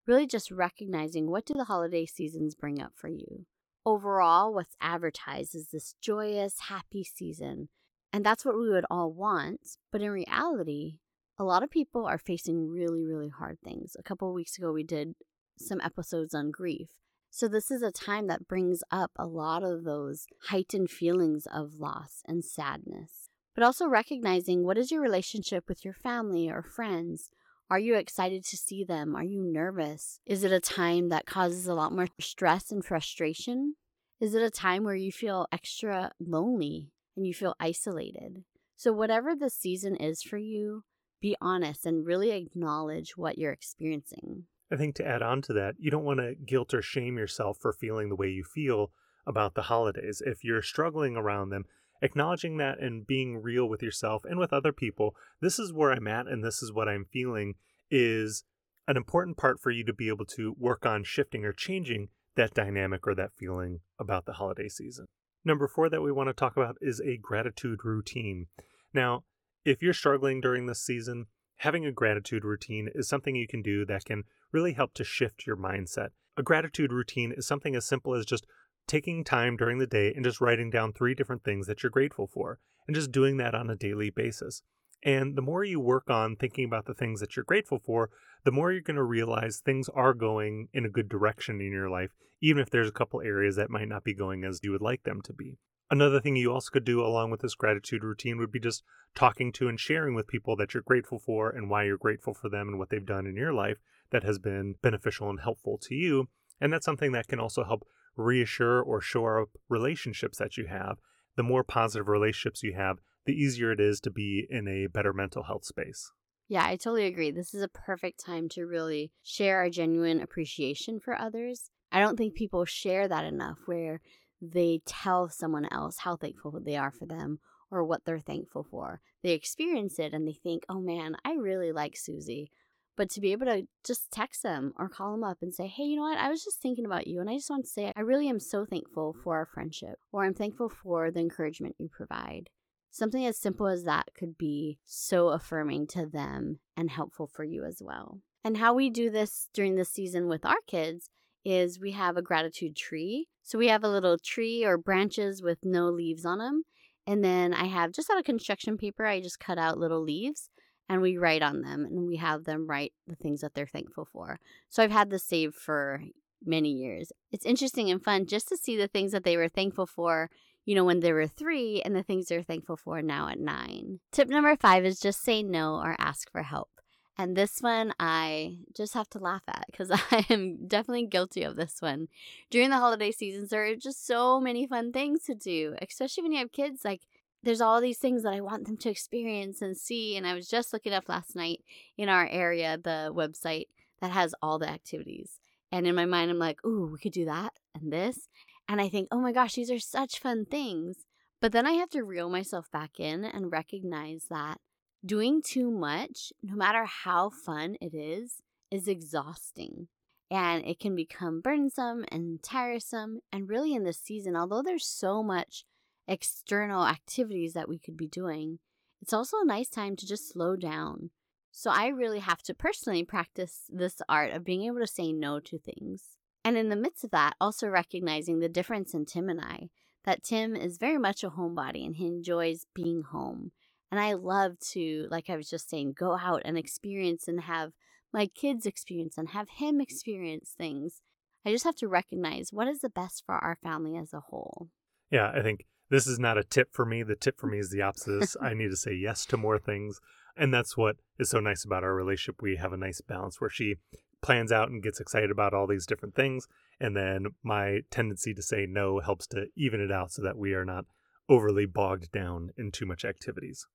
Really 0.07 0.25
just 0.25 0.49
recognizing 0.49 1.29
what 1.29 1.45
do 1.45 1.53
the 1.53 1.65
holiday 1.65 2.07
seasons 2.07 2.55
bring 2.55 2.81
up 2.81 2.93
for 2.95 3.09
you. 3.09 3.45
Overall, 3.85 4.51
what's 4.51 4.75
advertised 4.81 5.53
is 5.53 5.67
this 5.67 5.93
joyous, 6.01 6.55
happy 6.69 7.03
season, 7.03 7.69
and 8.11 8.25
that's 8.25 8.43
what 8.43 8.57
we 8.57 8.71
would 8.71 8.85
all 8.89 9.13
want, 9.13 9.77
but 9.91 10.01
in 10.01 10.09
reality, 10.09 10.95
a 11.37 11.43
lot 11.43 11.63
of 11.63 11.71
people 11.71 12.05
are 12.05 12.17
facing 12.17 12.69
really, 12.69 13.03
really 13.03 13.29
hard 13.29 13.57
things. 13.63 13.95
A 13.97 14.03
couple 14.03 14.31
weeks 14.33 14.57
ago, 14.57 14.71
we 14.71 14.83
did 14.83 15.15
some 15.57 15.81
episodes 15.81 16.33
on 16.33 16.51
grief. 16.51 16.89
So, 17.29 17.47
this 17.47 17.71
is 17.71 17.81
a 17.81 17.91
time 17.91 18.27
that 18.27 18.47
brings 18.47 18.83
up 18.91 19.11
a 19.15 19.25
lot 19.25 19.63
of 19.63 19.83
those 19.83 20.27
heightened 20.49 20.91
feelings 20.91 21.47
of 21.51 21.79
loss 21.79 22.21
and 22.27 22.45
sadness. 22.45 23.29
But 23.55 23.63
also 23.63 23.87
recognizing 23.87 24.63
what 24.63 24.77
is 24.77 24.91
your 24.91 25.01
relationship 25.01 25.67
with 25.67 25.83
your 25.83 25.93
family 25.95 26.49
or 26.49 26.61
friends? 26.61 27.31
Are 27.69 27.79
you 27.79 27.95
excited 27.95 28.45
to 28.45 28.57
see 28.57 28.83
them? 28.83 29.15
Are 29.15 29.23
you 29.23 29.41
nervous? 29.41 30.19
Is 30.27 30.43
it 30.43 30.51
a 30.51 30.59
time 30.59 31.09
that 31.09 31.25
causes 31.25 31.65
a 31.65 31.73
lot 31.73 31.91
more 31.91 32.07
stress 32.19 32.71
and 32.71 32.85
frustration? 32.85 33.75
Is 34.19 34.35
it 34.35 34.43
a 34.43 34.51
time 34.51 34.83
where 34.83 34.95
you 34.95 35.11
feel 35.11 35.47
extra 35.51 36.11
lonely 36.19 36.91
and 37.15 37.25
you 37.25 37.33
feel 37.33 37.55
isolated? 37.59 38.43
So, 38.75 38.93
whatever 38.93 39.35
the 39.35 39.49
season 39.49 39.95
is 39.95 40.21
for 40.21 40.37
you, 40.37 40.83
be 41.23 41.35
honest 41.39 41.85
and 41.85 42.05
really 42.05 42.31
acknowledge 42.31 43.15
what 43.15 43.37
you're 43.37 43.53
experiencing. 43.53 44.43
I 44.69 44.75
think 44.75 44.93
to 44.95 45.07
add 45.07 45.21
on 45.21 45.41
to 45.43 45.53
that, 45.53 45.75
you 45.79 45.89
don't 45.89 46.03
want 46.03 46.19
to 46.19 46.35
guilt 46.35 46.73
or 46.73 46.81
shame 46.81 47.17
yourself 47.17 47.57
for 47.61 47.71
feeling 47.71 48.09
the 48.09 48.15
way 48.15 48.27
you 48.27 48.43
feel 48.43 48.91
about 49.25 49.55
the 49.55 49.63
holidays. 49.63 50.21
If 50.25 50.43
you're 50.43 50.61
struggling 50.61 51.15
around 51.15 51.49
them, 51.49 51.63
acknowledging 52.01 52.57
that 52.57 52.81
and 52.81 53.07
being 53.07 53.41
real 53.41 53.69
with 53.69 53.81
yourself 53.81 54.23
and 54.25 54.37
with 54.37 54.51
other 54.51 54.73
people, 54.73 55.15
this 55.39 55.57
is 55.57 55.71
where 55.71 55.93
I'm 55.93 56.07
at 56.07 56.27
and 56.27 56.43
this 56.43 56.61
is 56.61 56.73
what 56.73 56.89
I'm 56.89 57.05
feeling, 57.05 57.53
is 57.89 58.43
an 58.85 58.97
important 58.97 59.37
part 59.37 59.61
for 59.61 59.71
you 59.71 59.85
to 59.85 59.93
be 59.93 60.09
able 60.09 60.25
to 60.25 60.53
work 60.59 60.85
on 60.85 61.05
shifting 61.05 61.45
or 61.45 61.53
changing 61.53 62.09
that 62.35 62.53
dynamic 62.53 63.07
or 63.07 63.15
that 63.15 63.31
feeling 63.37 63.79
about 63.97 64.25
the 64.25 64.33
holiday 64.33 64.67
season. 64.67 65.05
Number 65.45 65.69
four 65.69 65.87
that 65.87 66.01
we 66.01 66.11
want 66.11 66.27
to 66.27 66.33
talk 66.33 66.57
about 66.57 66.75
is 66.81 66.99
a 66.99 67.15
gratitude 67.15 67.79
routine. 67.85 68.47
Now, 68.93 69.23
if 69.65 69.81
you're 69.81 69.93
struggling 69.93 70.41
during 70.41 70.65
this 70.65 70.81
season, 70.81 71.27
having 71.57 71.85
a 71.85 71.91
gratitude 71.91 72.43
routine 72.43 72.89
is 72.93 73.07
something 73.07 73.35
you 73.35 73.47
can 73.47 73.61
do 73.61 73.85
that 73.85 74.05
can 74.05 74.23
really 74.51 74.73
help 74.73 74.93
to 74.95 75.03
shift 75.03 75.47
your 75.47 75.55
mindset. 75.55 76.09
A 76.35 76.43
gratitude 76.43 76.91
routine 76.91 77.31
is 77.35 77.47
something 77.47 77.75
as 77.75 77.85
simple 77.85 78.13
as 78.13 78.25
just 78.25 78.45
taking 78.87 79.23
time 79.23 79.55
during 79.55 79.77
the 79.77 79.87
day 79.87 80.13
and 80.13 80.25
just 80.25 80.41
writing 80.41 80.69
down 80.69 80.91
three 80.91 81.15
different 81.15 81.43
things 81.43 81.67
that 81.67 81.83
you're 81.83 81.89
grateful 81.89 82.27
for, 82.27 82.59
and 82.87 82.95
just 82.95 83.11
doing 83.11 83.37
that 83.37 83.55
on 83.55 83.69
a 83.69 83.75
daily 83.75 84.09
basis. 84.09 84.61
And 85.03 85.35
the 85.35 85.41
more 85.41 85.63
you 85.63 85.79
work 85.79 86.09
on 86.09 86.35
thinking 86.35 86.65
about 86.65 86.85
the 86.85 86.93
things 86.93 87.19
that 87.19 87.35
you're 87.35 87.45
grateful 87.45 87.79
for, 87.85 88.09
the 88.45 88.51
more 88.51 88.71
you're 88.71 88.81
going 88.81 88.97
to 88.97 89.03
realize 89.03 89.57
things 89.57 89.89
are 89.89 90.13
going 90.13 90.67
in 90.73 90.85
a 90.85 90.89
good 90.89 91.07
direction 91.07 91.61
in 91.61 91.71
your 91.71 91.89
life, 91.89 92.11
even 92.41 92.61
if 92.61 92.69
there's 92.69 92.89
a 92.89 92.93
couple 92.93 93.21
areas 93.21 93.55
that 93.55 93.69
might 93.69 93.87
not 93.87 94.03
be 94.03 94.13
going 94.13 94.43
as 94.43 94.59
you 94.63 94.71
would 94.71 94.81
like 94.81 95.03
them 95.03 95.21
to 95.21 95.33
be. 95.33 95.57
Another 95.91 96.19
thing 96.19 96.35
you 96.35 96.51
also 96.51 96.71
could 96.71 96.85
do 96.85 97.01
along 97.01 97.29
with 97.29 97.41
this 97.41 97.55
gratitude 97.55 98.03
routine 98.03 98.37
would 98.37 98.51
be 98.51 98.59
just 98.59 98.83
talking 99.15 99.51
to 99.53 99.67
and 99.67 99.79
sharing 99.79 100.15
with 100.15 100.27
people 100.27 100.55
that 100.55 100.73
you're 100.73 100.83
grateful 100.83 101.19
for 101.19 101.49
and 101.49 101.69
why 101.69 101.83
you're 101.83 101.97
grateful 101.97 102.33
for 102.33 102.49
them 102.49 102.67
and 102.67 102.79
what 102.79 102.89
they've 102.89 103.05
done 103.05 103.27
in 103.27 103.35
your 103.35 103.53
life 103.53 103.77
that 104.09 104.23
has 104.23 104.39
been 104.39 104.75
beneficial 104.81 105.29
and 105.29 105.41
helpful 105.41 105.77
to 105.77 105.93
you. 105.93 106.29
And 106.59 106.71
that's 106.71 106.85
something 106.85 107.11
that 107.11 107.27
can 107.27 107.39
also 107.39 107.63
help 107.63 107.85
reassure 108.15 108.81
or 108.81 109.01
shore 109.01 109.41
up 109.41 109.49
relationships 109.69 110.37
that 110.37 110.57
you 110.57 110.67
have. 110.67 110.97
The 111.35 111.43
more 111.43 111.63
positive 111.63 112.07
relationships 112.07 112.63
you 112.63 112.73
have, 112.73 112.97
the 113.25 113.33
easier 113.33 113.71
it 113.71 113.79
is 113.79 113.99
to 114.01 114.11
be 114.11 114.45
in 114.49 114.67
a 114.67 114.87
better 114.87 115.13
mental 115.13 115.43
health 115.43 115.65
space. 115.65 116.11
Yeah, 116.47 116.65
I 116.65 116.75
totally 116.75 117.05
agree. 117.05 117.31
This 117.31 117.53
is 117.53 117.61
a 117.61 117.67
perfect 117.67 118.23
time 118.23 118.49
to 118.49 118.65
really 118.65 119.11
share 119.23 119.57
our 119.59 119.69
genuine 119.69 120.21
appreciation 120.21 120.99
for 120.99 121.17
others. 121.17 121.71
I 121.91 121.99
don't 121.99 122.17
think 122.17 122.35
people 122.35 122.65
share 122.65 123.07
that 123.07 123.25
enough, 123.25 123.59
where 123.65 124.01
they 124.51 124.81
tell 124.85 125.29
someone 125.29 125.67
else 125.71 125.99
how 125.99 126.15
thankful 126.17 126.59
they 126.59 126.75
are 126.75 126.91
for 126.91 127.05
them 127.05 127.39
or 127.71 127.83
what 127.83 128.05
they're 128.05 128.19
thankful 128.19 128.65
for. 128.69 128.99
They 129.23 129.31
experience 129.31 129.99
it 129.99 130.13
and 130.13 130.27
they 130.27 130.33
think, 130.33 130.65
oh 130.67 130.81
man, 130.81 131.15
I 131.23 131.33
really 131.33 131.71
like 131.71 131.95
Susie. 131.95 132.51
But 132.95 133.09
to 133.11 133.21
be 133.21 133.31
able 133.31 133.47
to 133.47 133.63
just 133.83 134.11
text 134.11 134.43
them 134.43 134.73
or 134.77 134.89
call 134.89 135.13
them 135.13 135.23
up 135.23 135.37
and 135.41 135.53
say, 135.53 135.67
hey, 135.67 135.83
you 135.83 135.95
know 135.95 136.03
what? 136.03 136.19
I 136.19 136.29
was 136.29 136.43
just 136.43 136.61
thinking 136.61 136.85
about 136.85 137.07
you. 137.07 137.21
And 137.21 137.29
I 137.29 137.35
just 137.35 137.49
want 137.49 137.65
to 137.65 137.71
say, 137.71 137.91
I 137.95 138.01
really 138.01 138.29
am 138.29 138.39
so 138.39 138.65
thankful 138.65 139.15
for 139.23 139.35
our 139.35 139.47
friendship, 139.47 139.95
or 140.11 140.23
I'm 140.23 140.35
thankful 140.35 140.69
for 140.69 141.09
the 141.09 141.21
encouragement 141.21 141.75
you 141.79 141.89
provide. 141.89 142.49
Something 142.91 143.25
as 143.25 143.39
simple 143.39 143.65
as 143.65 143.85
that 143.85 144.09
could 144.15 144.37
be 144.37 144.77
so 144.85 145.29
affirming 145.29 145.87
to 145.87 146.05
them 146.05 146.59
and 146.77 146.91
helpful 146.91 147.25
for 147.25 147.43
you 147.43 147.63
as 147.63 147.81
well. 147.81 148.19
And 148.43 148.57
how 148.57 148.75
we 148.75 148.91
do 148.91 149.09
this 149.09 149.49
during 149.53 149.75
the 149.75 149.85
season 149.85 150.27
with 150.27 150.45
our 150.45 150.61
kids 150.67 151.09
is 151.45 151.79
we 151.79 151.91
have 151.91 152.17
a 152.17 152.21
gratitude 152.21 152.75
tree. 152.75 153.27
So 153.41 153.57
we 153.57 153.67
have 153.67 153.83
a 153.83 153.89
little 153.89 154.17
tree 154.17 154.63
or 154.63 154.77
branches 154.77 155.41
with 155.41 155.59
no 155.63 155.89
leaves 155.89 156.25
on 156.25 156.39
them. 156.39 156.63
And 157.05 157.23
then 157.23 157.53
I 157.53 157.65
have 157.65 157.91
just 157.91 158.09
out 158.09 158.17
of 158.17 158.23
construction 158.23 158.77
paper, 158.77 159.05
I 159.05 159.19
just 159.19 159.39
cut 159.39 159.57
out 159.57 159.77
little 159.77 160.01
leaves 160.01 160.49
and 160.87 161.01
we 161.01 161.17
write 161.17 161.41
on 161.41 161.61
them 161.61 161.85
and 161.85 162.07
we 162.07 162.17
have 162.17 162.45
them 162.45 162.67
write 162.67 162.93
the 163.07 163.15
things 163.15 163.41
that 163.41 163.53
they're 163.53 163.67
thankful 163.67 164.05
for. 164.05 164.39
So 164.69 164.83
I've 164.83 164.91
had 164.91 165.09
this 165.09 165.23
saved 165.23 165.55
for 165.55 166.01
many 166.45 166.69
years. 166.69 167.11
It's 167.31 167.45
interesting 167.45 167.89
and 167.89 168.03
fun 168.03 168.25
just 168.25 168.47
to 168.49 168.57
see 168.57 168.77
the 168.77 168.87
things 168.87 169.11
that 169.11 169.23
they 169.23 169.37
were 169.37 169.49
thankful 169.49 169.85
for, 169.85 170.29
you 170.65 170.75
know, 170.75 170.83
when 170.83 170.99
they 170.99 171.13
were 171.13 171.27
three 171.27 171.81
and 171.83 171.95
the 171.95 172.03
things 172.03 172.27
they're 172.27 172.43
thankful 172.43 172.77
for 172.77 173.01
now 173.01 173.29
at 173.29 173.39
nine. 173.39 173.99
Tip 174.11 174.29
number 174.29 174.55
five 174.55 174.85
is 174.85 174.99
just 174.99 175.23
say 175.23 175.43
no 175.43 175.75
or 175.75 175.95
ask 175.99 176.31
for 176.31 176.43
help. 176.43 176.69
And 177.17 177.35
this 177.35 177.61
one 177.61 177.93
I 177.99 178.57
just 178.73 178.93
have 178.95 179.09
to 179.11 179.19
laugh 179.19 179.43
at 179.47 179.65
because 179.67 179.91
I 180.11 180.25
am 180.29 180.67
definitely 180.67 181.05
guilty 181.05 181.43
of 181.43 181.55
this 181.55 181.81
one. 181.81 182.07
During 182.49 182.69
the 182.69 182.77
holiday 182.77 183.11
seasons, 183.11 183.49
there 183.49 183.65
are 183.65 183.75
just 183.75 184.05
so 184.05 184.39
many 184.39 184.65
fun 184.65 184.91
things 184.91 185.23
to 185.25 185.35
do, 185.35 185.75
especially 185.81 186.23
when 186.23 186.31
you 186.31 186.39
have 186.39 186.51
kids. 186.51 186.83
Like, 186.83 187.01
there's 187.43 187.61
all 187.61 187.81
these 187.81 187.97
things 187.97 188.23
that 188.23 188.33
I 188.33 188.41
want 188.41 188.65
them 188.65 188.77
to 188.77 188.89
experience 188.89 189.61
and 189.61 189.77
see. 189.77 190.15
And 190.17 190.25
I 190.25 190.33
was 190.33 190.47
just 190.47 190.73
looking 190.73 190.93
up 190.93 191.09
last 191.09 191.35
night 191.35 191.61
in 191.97 192.09
our 192.09 192.27
area, 192.27 192.77
the 192.77 193.11
website 193.13 193.67
that 194.01 194.11
has 194.11 194.33
all 194.41 194.57
the 194.57 194.69
activities. 194.69 195.39
And 195.71 195.85
in 195.85 195.95
my 195.95 196.05
mind, 196.05 196.31
I'm 196.31 196.39
like, 196.39 196.63
ooh, 196.65 196.89
we 196.91 196.99
could 196.99 197.11
do 197.11 197.25
that 197.25 197.53
and 197.75 197.91
this. 197.91 198.29
And 198.67 198.79
I 198.79 198.89
think, 198.89 199.09
oh 199.11 199.19
my 199.19 199.31
gosh, 199.31 199.55
these 199.55 199.71
are 199.71 199.79
such 199.79 200.19
fun 200.19 200.45
things. 200.45 201.05
But 201.41 201.51
then 201.51 201.67
I 201.67 201.73
have 201.73 201.89
to 201.89 202.03
reel 202.03 202.29
myself 202.29 202.71
back 202.71 202.99
in 202.99 203.25
and 203.25 203.51
recognize 203.51 204.27
that 204.29 204.61
doing 205.05 205.41
too 205.41 205.69
much, 205.69 206.31
no 206.41 206.55
matter 206.55 206.85
how 206.85 207.29
fun 207.29 207.75
it 207.81 207.93
is, 207.93 208.41
is 208.71 208.87
exhausting. 208.87 209.87
And 210.31 210.65
it 210.65 210.79
can 210.79 210.95
become 210.95 211.41
burdensome 211.41 212.05
and 212.09 212.41
tiresome. 212.41 213.19
And 213.31 213.47
really, 213.47 213.73
in 213.73 213.83
this 213.83 213.99
season, 213.99 214.35
although 214.35 214.63
there's 214.63 214.87
so 214.87 215.21
much 215.21 215.65
external 216.07 216.85
activities 216.85 217.53
that 217.53 217.69
we 217.69 217.77
could 217.77 217.97
be 217.97 218.07
doing, 218.07 218.59
it's 219.01 219.13
also 219.13 219.37
a 219.41 219.45
nice 219.45 219.69
time 219.69 219.95
to 219.97 220.07
just 220.07 220.31
slow 220.31 220.55
down. 220.55 221.11
So, 221.51 221.69
I 221.69 221.87
really 221.87 222.19
have 222.19 222.41
to 222.43 222.55
personally 222.55 223.03
practice 223.03 223.69
this 223.69 224.01
art 224.09 224.31
of 224.31 224.43
being 224.43 224.63
able 224.63 224.79
to 224.79 224.87
say 224.87 225.11
no 225.11 225.39
to 225.41 225.59
things. 225.59 226.17
And 226.43 226.57
in 226.57 226.69
the 226.69 226.75
midst 226.75 227.03
of 227.03 227.11
that, 227.11 227.35
also 227.39 227.67
recognizing 227.67 228.39
the 228.39 228.49
difference 228.49 228.93
in 228.93 229.05
Tim 229.05 229.29
and 229.29 229.39
I 229.39 229.69
that 230.03 230.23
Tim 230.23 230.55
is 230.55 230.77
very 230.77 230.97
much 230.97 231.23
a 231.23 231.29
homebody 231.29 231.85
and 231.85 231.95
he 231.95 232.07
enjoys 232.07 232.65
being 232.73 233.03
home. 233.03 233.51
And 233.93 233.99
I 233.99 234.13
love 234.13 234.57
to, 234.71 235.07
like 235.11 235.29
I 235.29 235.35
was 235.35 235.47
just 235.47 235.69
saying, 235.69 235.93
go 235.95 236.17
out 236.17 236.41
and 236.45 236.57
experience 236.57 237.27
and 237.27 237.41
have 237.41 237.73
my 238.11 238.25
kids 238.25 238.65
experience 238.65 239.19
and 239.19 239.29
have 239.29 239.47
him 239.57 239.79
experience 239.79 240.55
things. 240.57 241.01
I 241.45 241.51
just 241.51 241.63
have 241.63 241.75
to 241.75 241.87
recognize 241.87 242.51
what 242.51 242.67
is 242.67 242.79
the 242.79 242.89
best 242.89 243.21
for 243.23 243.35
our 243.35 243.55
family 243.61 243.95
as 243.95 244.11
a 244.11 244.19
whole. 244.19 244.69
Yeah, 245.11 245.31
I 245.31 245.43
think 245.43 245.67
this 245.91 246.07
is 246.07 246.17
not 246.17 246.39
a 246.39 246.43
tip 246.43 246.69
for 246.73 246.87
me. 246.87 247.03
The 247.03 247.15
tip 247.15 247.39
for 247.39 247.45
me 247.45 247.59
is 247.59 247.69
the 247.69 247.81
opposite. 247.83 248.35
I 248.41 248.55
need 248.55 248.71
to 248.71 248.75
say 248.75 248.95
yes 248.95 249.27
to 249.27 249.37
more 249.37 249.59
things. 249.59 249.99
And 250.35 250.51
that's 250.51 250.75
what 250.75 250.95
is 251.19 251.29
so 251.29 251.39
nice 251.39 251.63
about 251.63 251.83
our 251.83 251.93
relationship. 251.93 252.41
We 252.41 252.55
have 252.55 252.73
a 252.73 252.77
nice 252.77 252.99
balance 253.01 253.39
where 253.39 253.51
she 253.51 253.75
plans 254.23 254.51
out 254.51 254.69
and 254.69 254.81
gets 254.81 255.01
excited 255.01 255.29
about 255.29 255.53
all 255.53 255.67
these 255.67 255.85
different 255.85 256.15
things. 256.15 256.47
And 256.79 256.97
then 256.97 257.27
my 257.43 257.81
tendency 257.91 258.33
to 258.33 258.41
say 258.41 258.65
no 258.67 259.01
helps 259.01 259.27
to 259.27 259.49
even 259.55 259.81
it 259.81 259.91
out 259.91 260.11
so 260.11 260.23
that 260.23 260.35
we 260.35 260.55
are 260.55 260.65
not 260.65 260.85
overly 261.29 261.67
bogged 261.67 262.11
down 262.11 262.49
in 262.57 262.71
too 262.71 262.87
much 262.87 263.05
activities. 263.05 263.67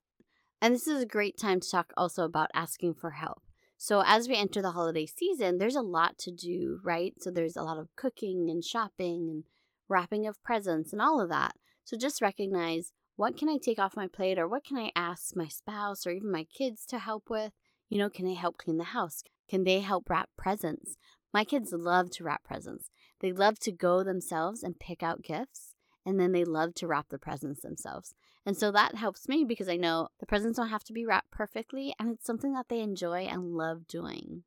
And 0.60 0.74
this 0.74 0.88
is 0.88 1.02
a 1.02 1.06
great 1.06 1.38
time 1.38 1.60
to 1.60 1.70
talk 1.70 1.92
also 1.96 2.24
about 2.24 2.50
asking 2.52 2.94
for 2.94 3.10
help. 3.10 3.42
So, 3.76 4.02
as 4.04 4.28
we 4.28 4.34
enter 4.34 4.60
the 4.60 4.72
holiday 4.72 5.06
season, 5.06 5.58
there's 5.58 5.76
a 5.76 5.82
lot 5.82 6.18
to 6.18 6.32
do, 6.32 6.80
right? 6.82 7.14
So, 7.20 7.30
there's 7.30 7.56
a 7.56 7.62
lot 7.62 7.78
of 7.78 7.94
cooking 7.94 8.48
and 8.50 8.64
shopping 8.64 9.28
and 9.30 9.44
wrapping 9.88 10.26
of 10.26 10.42
presents 10.42 10.92
and 10.92 11.00
all 11.00 11.20
of 11.20 11.28
that. 11.28 11.52
So, 11.84 11.96
just 11.96 12.20
recognize 12.20 12.92
what 13.14 13.36
can 13.36 13.48
I 13.48 13.56
take 13.56 13.78
off 13.78 13.96
my 13.96 14.08
plate 14.08 14.38
or 14.38 14.48
what 14.48 14.64
can 14.64 14.76
I 14.76 14.90
ask 14.96 15.36
my 15.36 15.46
spouse 15.46 16.06
or 16.06 16.10
even 16.10 16.30
my 16.30 16.44
kids 16.44 16.84
to 16.86 16.98
help 16.98 17.30
with? 17.30 17.52
You 17.88 17.98
know, 17.98 18.10
can 18.10 18.24
they 18.24 18.34
help 18.34 18.58
clean 18.58 18.78
the 18.78 18.84
house? 18.84 19.22
Can 19.48 19.64
they 19.64 19.80
help 19.80 20.10
wrap 20.10 20.28
presents? 20.36 20.96
My 21.32 21.44
kids 21.44 21.72
love 21.72 22.10
to 22.12 22.24
wrap 22.24 22.42
presents. 22.42 22.90
They 23.20 23.32
love 23.32 23.58
to 23.60 23.72
go 23.72 24.02
themselves 24.02 24.62
and 24.62 24.78
pick 24.78 25.02
out 25.02 25.22
gifts, 25.22 25.67
and 26.08 26.18
then 26.18 26.32
they 26.32 26.44
love 26.44 26.74
to 26.74 26.86
wrap 26.86 27.10
the 27.10 27.18
presents 27.18 27.60
themselves. 27.60 28.14
And 28.46 28.56
so 28.56 28.72
that 28.72 28.94
helps 28.94 29.28
me 29.28 29.44
because 29.44 29.68
I 29.68 29.76
know 29.76 30.08
the 30.20 30.26
presents 30.26 30.56
don't 30.56 30.70
have 30.70 30.84
to 30.84 30.94
be 30.94 31.04
wrapped 31.04 31.30
perfectly, 31.30 31.94
and 31.98 32.10
it's 32.10 32.24
something 32.24 32.54
that 32.54 32.70
they 32.70 32.80
enjoy 32.80 33.24
and 33.24 33.52
love 33.54 33.86
doing. 33.86 34.44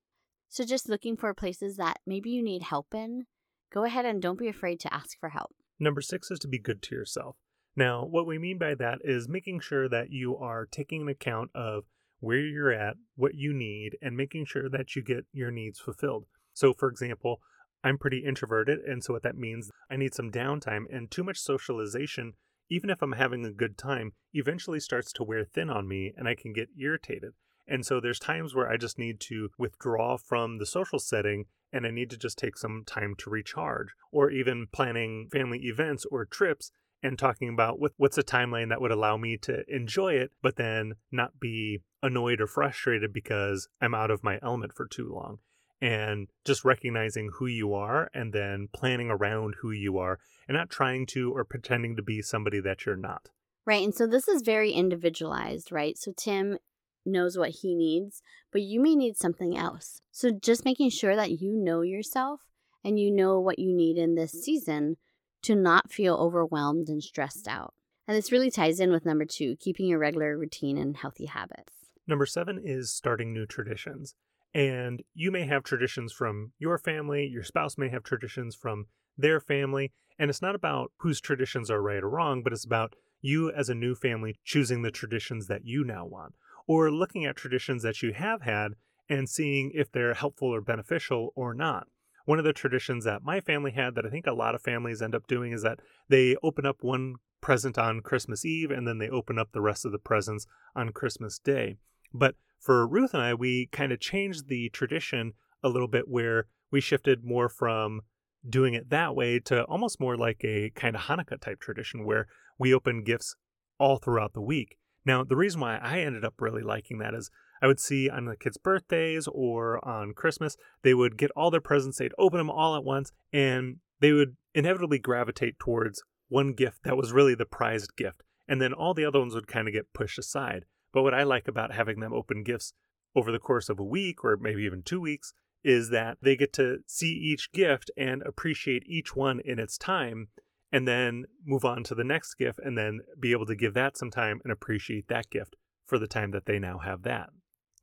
So 0.49 0.65
just 0.65 0.89
looking 0.89 1.15
for 1.15 1.31
places 1.35 1.77
that 1.77 1.99
maybe 2.03 2.31
you 2.31 2.41
need 2.41 2.63
help 2.63 2.95
in, 2.95 3.27
go 3.71 3.83
ahead 3.83 4.05
and 4.05 4.19
don't 4.19 4.39
be 4.39 4.47
afraid 4.47 4.79
to 4.79 4.93
ask 4.93 5.19
for 5.19 5.29
help. 5.29 5.53
Number 5.79 6.01
six 6.01 6.31
is 6.31 6.39
to 6.39 6.47
be 6.47 6.57
good 6.57 6.81
to 6.81 6.95
yourself. 6.95 7.35
Now, 7.75 8.05
what 8.05 8.25
we 8.25 8.39
mean 8.39 8.57
by 8.57 8.73
that 8.73 8.97
is 9.03 9.29
making 9.29 9.59
sure 9.59 9.87
that 9.87 10.09
you 10.09 10.35
are 10.35 10.65
taking 10.65 11.07
account 11.07 11.51
of 11.53 11.83
where 12.21 12.39
you're 12.39 12.73
at, 12.73 12.95
what 13.15 13.35
you 13.35 13.53
need, 13.53 13.97
and 14.01 14.17
making 14.17 14.45
sure 14.45 14.67
that 14.67 14.95
you 14.95 15.03
get 15.03 15.25
your 15.31 15.51
needs 15.51 15.79
fulfilled. 15.79 16.25
So, 16.55 16.73
for 16.73 16.89
example, 16.89 17.39
I'm 17.83 17.97
pretty 17.97 18.23
introverted, 18.25 18.79
and 18.79 19.03
so 19.03 19.13
what 19.13 19.23
that 19.23 19.37
means, 19.37 19.71
I 19.89 19.95
need 19.95 20.13
some 20.13 20.31
downtime, 20.31 20.85
and 20.91 21.09
too 21.09 21.23
much 21.23 21.39
socialization, 21.39 22.33
even 22.69 22.89
if 22.89 23.01
I'm 23.01 23.13
having 23.13 23.45
a 23.45 23.51
good 23.51 23.77
time, 23.77 24.13
eventually 24.33 24.79
starts 24.79 25.11
to 25.13 25.23
wear 25.23 25.43
thin 25.43 25.69
on 25.69 25.87
me, 25.87 26.13
and 26.15 26.27
I 26.27 26.35
can 26.35 26.53
get 26.53 26.69
irritated. 26.79 27.33
And 27.67 27.85
so 27.85 27.99
there's 27.99 28.19
times 28.19 28.53
where 28.53 28.69
I 28.69 28.77
just 28.77 28.99
need 28.99 29.19
to 29.21 29.49
withdraw 29.57 30.17
from 30.17 30.57
the 30.57 30.65
social 30.65 30.99
setting 30.99 31.45
and 31.71 31.87
I 31.87 31.91
need 31.91 32.09
to 32.09 32.17
just 32.17 32.37
take 32.37 32.57
some 32.57 32.83
time 32.85 33.15
to 33.19 33.29
recharge, 33.29 33.89
or 34.11 34.29
even 34.29 34.67
planning 34.73 35.29
family 35.31 35.59
events 35.59 36.05
or 36.11 36.25
trips 36.25 36.71
and 37.01 37.17
talking 37.17 37.49
about 37.49 37.79
what's 37.97 38.17
a 38.17 38.23
timeline 38.23 38.69
that 38.69 38.81
would 38.81 38.91
allow 38.91 39.17
me 39.17 39.37
to 39.37 39.63
enjoy 39.73 40.13
it, 40.13 40.31
but 40.41 40.57
then 40.57 40.93
not 41.11 41.39
be 41.39 41.81
annoyed 42.03 42.41
or 42.41 42.47
frustrated 42.47 43.13
because 43.13 43.67
I'm 43.79 43.95
out 43.95 44.11
of 44.11 44.23
my 44.23 44.37
element 44.43 44.73
for 44.75 44.85
too 44.85 45.09
long. 45.11 45.39
And 45.81 46.27
just 46.45 46.63
recognizing 46.63 47.31
who 47.33 47.47
you 47.47 47.73
are 47.73 48.11
and 48.13 48.33
then 48.33 48.69
planning 48.71 49.09
around 49.09 49.55
who 49.61 49.71
you 49.71 49.97
are 49.97 50.19
and 50.47 50.55
not 50.55 50.69
trying 50.69 51.07
to 51.07 51.31
or 51.35 51.43
pretending 51.43 51.95
to 51.95 52.03
be 52.03 52.21
somebody 52.21 52.59
that 52.61 52.85
you're 52.85 52.95
not. 52.95 53.29
Right. 53.65 53.83
And 53.83 53.93
so 53.93 54.05
this 54.05 54.27
is 54.27 54.41
very 54.43 54.71
individualized, 54.71 55.71
right? 55.71 55.97
So 55.97 56.13
Tim 56.15 56.57
knows 57.05 57.37
what 57.37 57.49
he 57.49 57.75
needs, 57.75 58.21
but 58.51 58.61
you 58.61 58.79
may 58.79 58.95
need 58.95 59.17
something 59.17 59.57
else. 59.57 60.01
So 60.11 60.31
just 60.31 60.65
making 60.65 60.91
sure 60.91 61.15
that 61.15 61.41
you 61.41 61.55
know 61.55 61.81
yourself 61.81 62.41
and 62.83 62.99
you 62.99 63.11
know 63.11 63.39
what 63.39 63.59
you 63.59 63.73
need 63.73 63.97
in 63.97 64.15
this 64.15 64.31
season 64.31 64.97
to 65.43 65.55
not 65.55 65.91
feel 65.91 66.15
overwhelmed 66.15 66.89
and 66.89 67.01
stressed 67.01 67.47
out. 67.47 67.73
And 68.07 68.17
this 68.17 68.31
really 68.31 68.51
ties 68.51 68.79
in 68.79 68.91
with 68.91 69.05
number 69.05 69.25
two 69.25 69.55
keeping 69.59 69.87
your 69.87 69.99
regular 69.99 70.37
routine 70.37 70.77
and 70.77 70.97
healthy 70.97 71.25
habits. 71.25 71.73
Number 72.07 72.25
seven 72.25 72.59
is 72.63 72.91
starting 72.91 73.33
new 73.33 73.45
traditions. 73.45 74.15
And 74.53 75.01
you 75.13 75.31
may 75.31 75.45
have 75.45 75.63
traditions 75.63 76.11
from 76.11 76.51
your 76.59 76.77
family, 76.77 77.25
your 77.25 77.43
spouse 77.43 77.77
may 77.77 77.89
have 77.89 78.03
traditions 78.03 78.55
from 78.55 78.87
their 79.17 79.39
family. 79.39 79.91
And 80.19 80.29
it's 80.29 80.41
not 80.41 80.55
about 80.55 80.91
whose 80.97 81.21
traditions 81.21 81.71
are 81.71 81.81
right 81.81 82.03
or 82.03 82.09
wrong, 82.09 82.43
but 82.43 82.53
it's 82.53 82.65
about 82.65 82.95
you 83.21 83.51
as 83.51 83.69
a 83.69 83.75
new 83.75 83.95
family 83.95 84.35
choosing 84.43 84.81
the 84.81 84.91
traditions 84.91 85.47
that 85.47 85.65
you 85.65 85.83
now 85.83 86.05
want, 86.05 86.33
or 86.67 86.91
looking 86.91 87.25
at 87.25 87.35
traditions 87.35 87.83
that 87.83 88.01
you 88.01 88.13
have 88.13 88.41
had 88.41 88.73
and 89.09 89.29
seeing 89.29 89.71
if 89.73 89.91
they're 89.91 90.13
helpful 90.13 90.53
or 90.53 90.61
beneficial 90.61 91.31
or 91.35 91.53
not. 91.53 91.87
One 92.25 92.39
of 92.39 92.45
the 92.45 92.53
traditions 92.53 93.05
that 93.05 93.23
my 93.23 93.39
family 93.39 93.71
had 93.71 93.95
that 93.95 94.05
I 94.05 94.09
think 94.09 94.27
a 94.27 94.33
lot 94.33 94.55
of 94.55 94.61
families 94.61 95.01
end 95.01 95.15
up 95.15 95.27
doing 95.27 95.53
is 95.53 95.63
that 95.63 95.79
they 96.07 96.35
open 96.43 96.65
up 96.65 96.77
one 96.81 97.15
present 97.41 97.77
on 97.77 98.01
Christmas 98.01 98.45
Eve 98.45 98.69
and 98.69 98.87
then 98.87 98.99
they 98.99 99.09
open 99.09 99.39
up 99.39 99.51
the 99.51 99.61
rest 99.61 99.85
of 99.85 99.91
the 99.91 99.99
presents 99.99 100.45
on 100.75 100.91
Christmas 100.91 101.39
Day. 101.39 101.77
But 102.13 102.35
for 102.61 102.87
Ruth 102.87 103.13
and 103.13 103.23
I, 103.23 103.33
we 103.33 103.67
kind 103.71 103.91
of 103.91 103.99
changed 103.99 104.47
the 104.47 104.69
tradition 104.69 105.33
a 105.63 105.69
little 105.69 105.87
bit 105.87 106.07
where 106.07 106.45
we 106.71 106.79
shifted 106.79 107.25
more 107.25 107.49
from 107.49 108.01
doing 108.47 108.73
it 108.73 108.89
that 108.89 109.15
way 109.15 109.39
to 109.39 109.63
almost 109.65 109.99
more 109.99 110.15
like 110.15 110.41
a 110.43 110.71
kind 110.75 110.95
of 110.95 111.03
Hanukkah 111.03 111.39
type 111.39 111.59
tradition 111.59 112.05
where 112.05 112.27
we 112.57 112.73
open 112.73 113.03
gifts 113.03 113.35
all 113.79 113.97
throughout 113.97 114.33
the 114.33 114.41
week. 114.41 114.77
Now, 115.05 115.23
the 115.23 115.35
reason 115.35 115.59
why 115.59 115.77
I 115.77 115.99
ended 115.99 116.23
up 116.23 116.35
really 116.39 116.61
liking 116.61 116.99
that 116.99 117.13
is 117.13 117.29
I 117.61 117.67
would 117.67 117.79
see 117.79 118.09
on 118.09 118.25
the 118.25 118.35
kids' 118.35 118.57
birthdays 118.57 119.27
or 119.31 119.83
on 119.87 120.13
Christmas, 120.13 120.57
they 120.83 120.93
would 120.93 121.17
get 121.17 121.31
all 121.35 121.51
their 121.51 121.61
presents, 121.61 121.97
they'd 121.97 122.13
open 122.17 122.37
them 122.37 122.49
all 122.49 122.75
at 122.75 122.83
once, 122.83 123.11
and 123.33 123.77
they 123.99 124.11
would 124.11 124.35
inevitably 124.53 124.99
gravitate 124.99 125.59
towards 125.59 126.03
one 126.27 126.53
gift 126.53 126.83
that 126.83 126.97
was 126.97 127.11
really 127.11 127.35
the 127.35 127.45
prized 127.45 127.95
gift. 127.95 128.23
And 128.47 128.61
then 128.61 128.73
all 128.73 128.93
the 128.93 129.05
other 129.05 129.19
ones 129.19 129.35
would 129.35 129.47
kind 129.47 129.67
of 129.67 129.73
get 129.73 129.93
pushed 129.93 130.17
aside. 130.17 130.65
But 130.93 131.03
what 131.03 131.13
I 131.13 131.23
like 131.23 131.47
about 131.47 131.73
having 131.73 131.99
them 131.99 132.13
open 132.13 132.43
gifts 132.43 132.73
over 133.15 133.31
the 133.31 133.39
course 133.39 133.69
of 133.69 133.79
a 133.79 133.83
week 133.83 134.23
or 134.23 134.37
maybe 134.37 134.63
even 134.63 134.83
two 134.83 135.01
weeks 135.01 135.33
is 135.63 135.89
that 135.89 136.17
they 136.21 136.35
get 136.35 136.53
to 136.53 136.79
see 136.87 137.11
each 137.11 137.51
gift 137.51 137.91
and 137.97 138.21
appreciate 138.23 138.83
each 138.87 139.15
one 139.15 139.39
in 139.39 139.59
its 139.59 139.77
time 139.77 140.29
and 140.71 140.87
then 140.87 141.25
move 141.45 141.65
on 141.65 141.83
to 141.83 141.93
the 141.93 142.03
next 142.03 142.35
gift 142.35 142.59
and 142.63 142.77
then 142.77 143.01
be 143.19 143.31
able 143.31 143.45
to 143.45 143.55
give 143.55 143.73
that 143.73 143.97
some 143.97 144.09
time 144.09 144.39
and 144.43 144.51
appreciate 144.51 145.07
that 145.07 145.29
gift 145.29 145.55
for 145.85 145.99
the 145.99 146.07
time 146.07 146.31
that 146.31 146.45
they 146.45 146.57
now 146.57 146.79
have 146.79 147.03
that. 147.03 147.29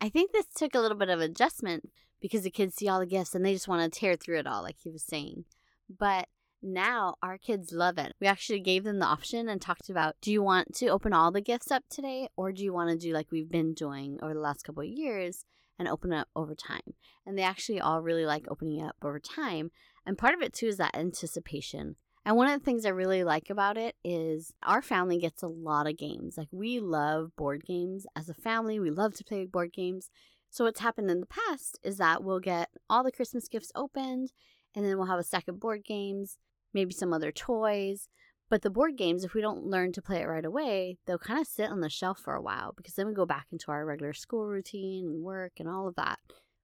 I 0.00 0.09
think 0.09 0.33
this 0.33 0.47
took 0.47 0.75
a 0.75 0.81
little 0.81 0.97
bit 0.97 1.11
of 1.11 1.21
adjustment 1.21 1.91
because 2.21 2.43
the 2.43 2.50
kids 2.50 2.77
see 2.77 2.88
all 2.88 3.00
the 3.00 3.07
gifts 3.07 3.35
and 3.35 3.45
they 3.45 3.53
just 3.53 3.69
want 3.69 3.93
to 3.93 4.00
tear 4.00 4.17
through 4.17 4.38
it 4.38 4.47
all, 4.47 4.62
like 4.62 4.77
he 4.83 4.91
was 4.91 5.03
saying. 5.03 5.45
But 5.88 6.29
now 6.62 7.17
our 7.23 7.38
kids 7.38 7.73
love 7.73 7.99
it. 7.99 8.15
We 8.21 8.27
actually 8.27 8.61
gave 8.61 8.85
them 8.85 8.99
the 8.99 9.07
option 9.07 9.49
and 9.49 9.61
talked 9.61 9.88
about 9.88 10.17
do 10.21 10.33
you 10.33 10.43
want 10.43 10.75
to 10.77 10.88
open 10.88 11.12
all 11.12 11.31
the 11.31 11.41
gifts 11.41 11.71
up 11.71 11.85
today 11.88 12.29
or 12.37 12.53
do 12.53 12.62
you 12.62 12.73
want 12.73 12.91
to 12.91 12.97
do 12.97 13.12
like 13.12 13.31
we've 13.31 13.50
been 13.50 13.75
doing 13.75 14.19
over 14.23 14.35
the 14.35 14.41
last 14.41 14.65
couple 14.65 14.83
of 14.83 14.88
years 14.88 15.45
and 15.79 15.88
open 15.88 16.12
up 16.12 16.29
over 16.35 16.55
time? 16.55 16.95
And 17.27 17.38
they 17.38 17.43
actually 17.43 17.81
all 17.81 18.03
really 18.03 18.27
like 18.27 18.47
opening 18.49 18.83
up 18.83 18.97
over 19.03 19.21
time. 19.21 19.71
And 20.05 20.19
part 20.19 20.35
of 20.35 20.43
it 20.43 20.53
too 20.53 20.67
is 20.67 20.77
that 20.79 20.97
anticipation. 20.97 21.97
And 22.25 22.37
one 22.37 22.49
of 22.49 22.59
the 22.59 22.65
things 22.65 22.85
I 22.85 22.91
really 22.91 23.25
like 23.25 23.49
about 23.49 23.79
it 23.79 23.95
is 24.05 24.53
our 24.62 24.83
family 24.83 25.19
gets 25.19 25.43
a 25.43 25.49
lot 25.49 25.87
of 25.87 25.97
games. 25.97 26.37
Like 26.37 26.49
we 26.50 26.81
love 26.81 27.35
board 27.37 27.65
games 27.65 28.07
as 28.17 28.29
a 28.29 28.35
family. 28.35 28.79
We 28.79 28.91
love 28.91 29.15
to 29.15 29.25
play 29.25 29.45
board 29.47 29.73
games. 29.73 30.11
So 30.50 30.65
what's 30.65 30.81
happened 30.81 31.11
in 31.11 31.21
the 31.21 31.27
past 31.27 31.79
is 31.83 31.99
that 31.99 32.25
we'll 32.25 32.41
get 32.41 32.69
all 32.91 33.05
the 33.05 33.12
Christmas 33.12 33.49
gifts 33.49 33.73
opened 33.75 34.33
and 34.75 34.85
then 34.85 34.97
we'll 34.97 35.07
have 35.07 35.19
a 35.19 35.25
stack 35.25 35.49
of 35.49 35.61
board 35.61 35.85
games, 35.85 36.38
maybe 36.78 36.94
some 36.94 37.12
other 37.12 37.32
toys. 37.32 38.08
But 38.49 38.62
the 38.62 38.70
board 38.70 38.97
games, 38.97 39.25
if 39.25 39.35
we 39.35 39.40
don't 39.40 39.66
learn 39.66 39.92
to 39.92 40.00
play 40.00 40.23
it 40.23 40.26
right 40.26 40.44
away, 40.44 40.97
they'll 41.06 41.18
kind 41.18 41.40
of 41.40 41.47
sit 41.47 41.70
on 41.70 41.80
the 41.80 41.90
shelf 41.90 42.20
for 42.20 42.35
a 42.35 42.40
while 42.40 42.73
because 42.76 42.94
then 42.94 43.06
we 43.06 43.12
go 43.12 43.26
back 43.26 43.47
into 43.52 43.70
our 43.70 43.85
regular 43.85 44.12
school 44.14 44.47
routine 44.47 45.06
and 45.06 45.23
work 45.23 45.52
and 45.58 45.68
all 45.68 45.88
of 45.88 45.97
that. 45.97 46.18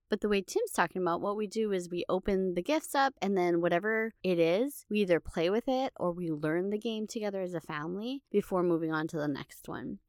But 0.09 0.21
the 0.21 0.29
way 0.29 0.41
Tim's 0.41 0.71
talking 0.71 1.01
about, 1.01 1.21
what 1.21 1.35
we 1.35 1.47
do 1.47 1.71
is 1.71 1.89
we 1.89 2.05
open 2.07 2.53
the 2.53 2.61
gifts 2.61 2.95
up, 2.95 3.13
and 3.21 3.35
then 3.35 3.59
whatever 3.59 4.13
it 4.23 4.39
is, 4.39 4.85
we 4.89 5.01
either 5.01 5.19
play 5.19 5.49
with 5.49 5.67
it 5.67 5.93
or 5.97 6.11
we 6.11 6.29
learn 6.29 6.69
the 6.69 6.77
game 6.77 7.07
together 7.07 7.41
as 7.41 7.53
a 7.53 7.59
family 7.61 8.21
before 8.31 8.63
moving 8.63 8.93
on 8.93 9.07
to 9.09 9.17
the 9.17 9.27
next 9.27 9.67
one. 9.67 9.99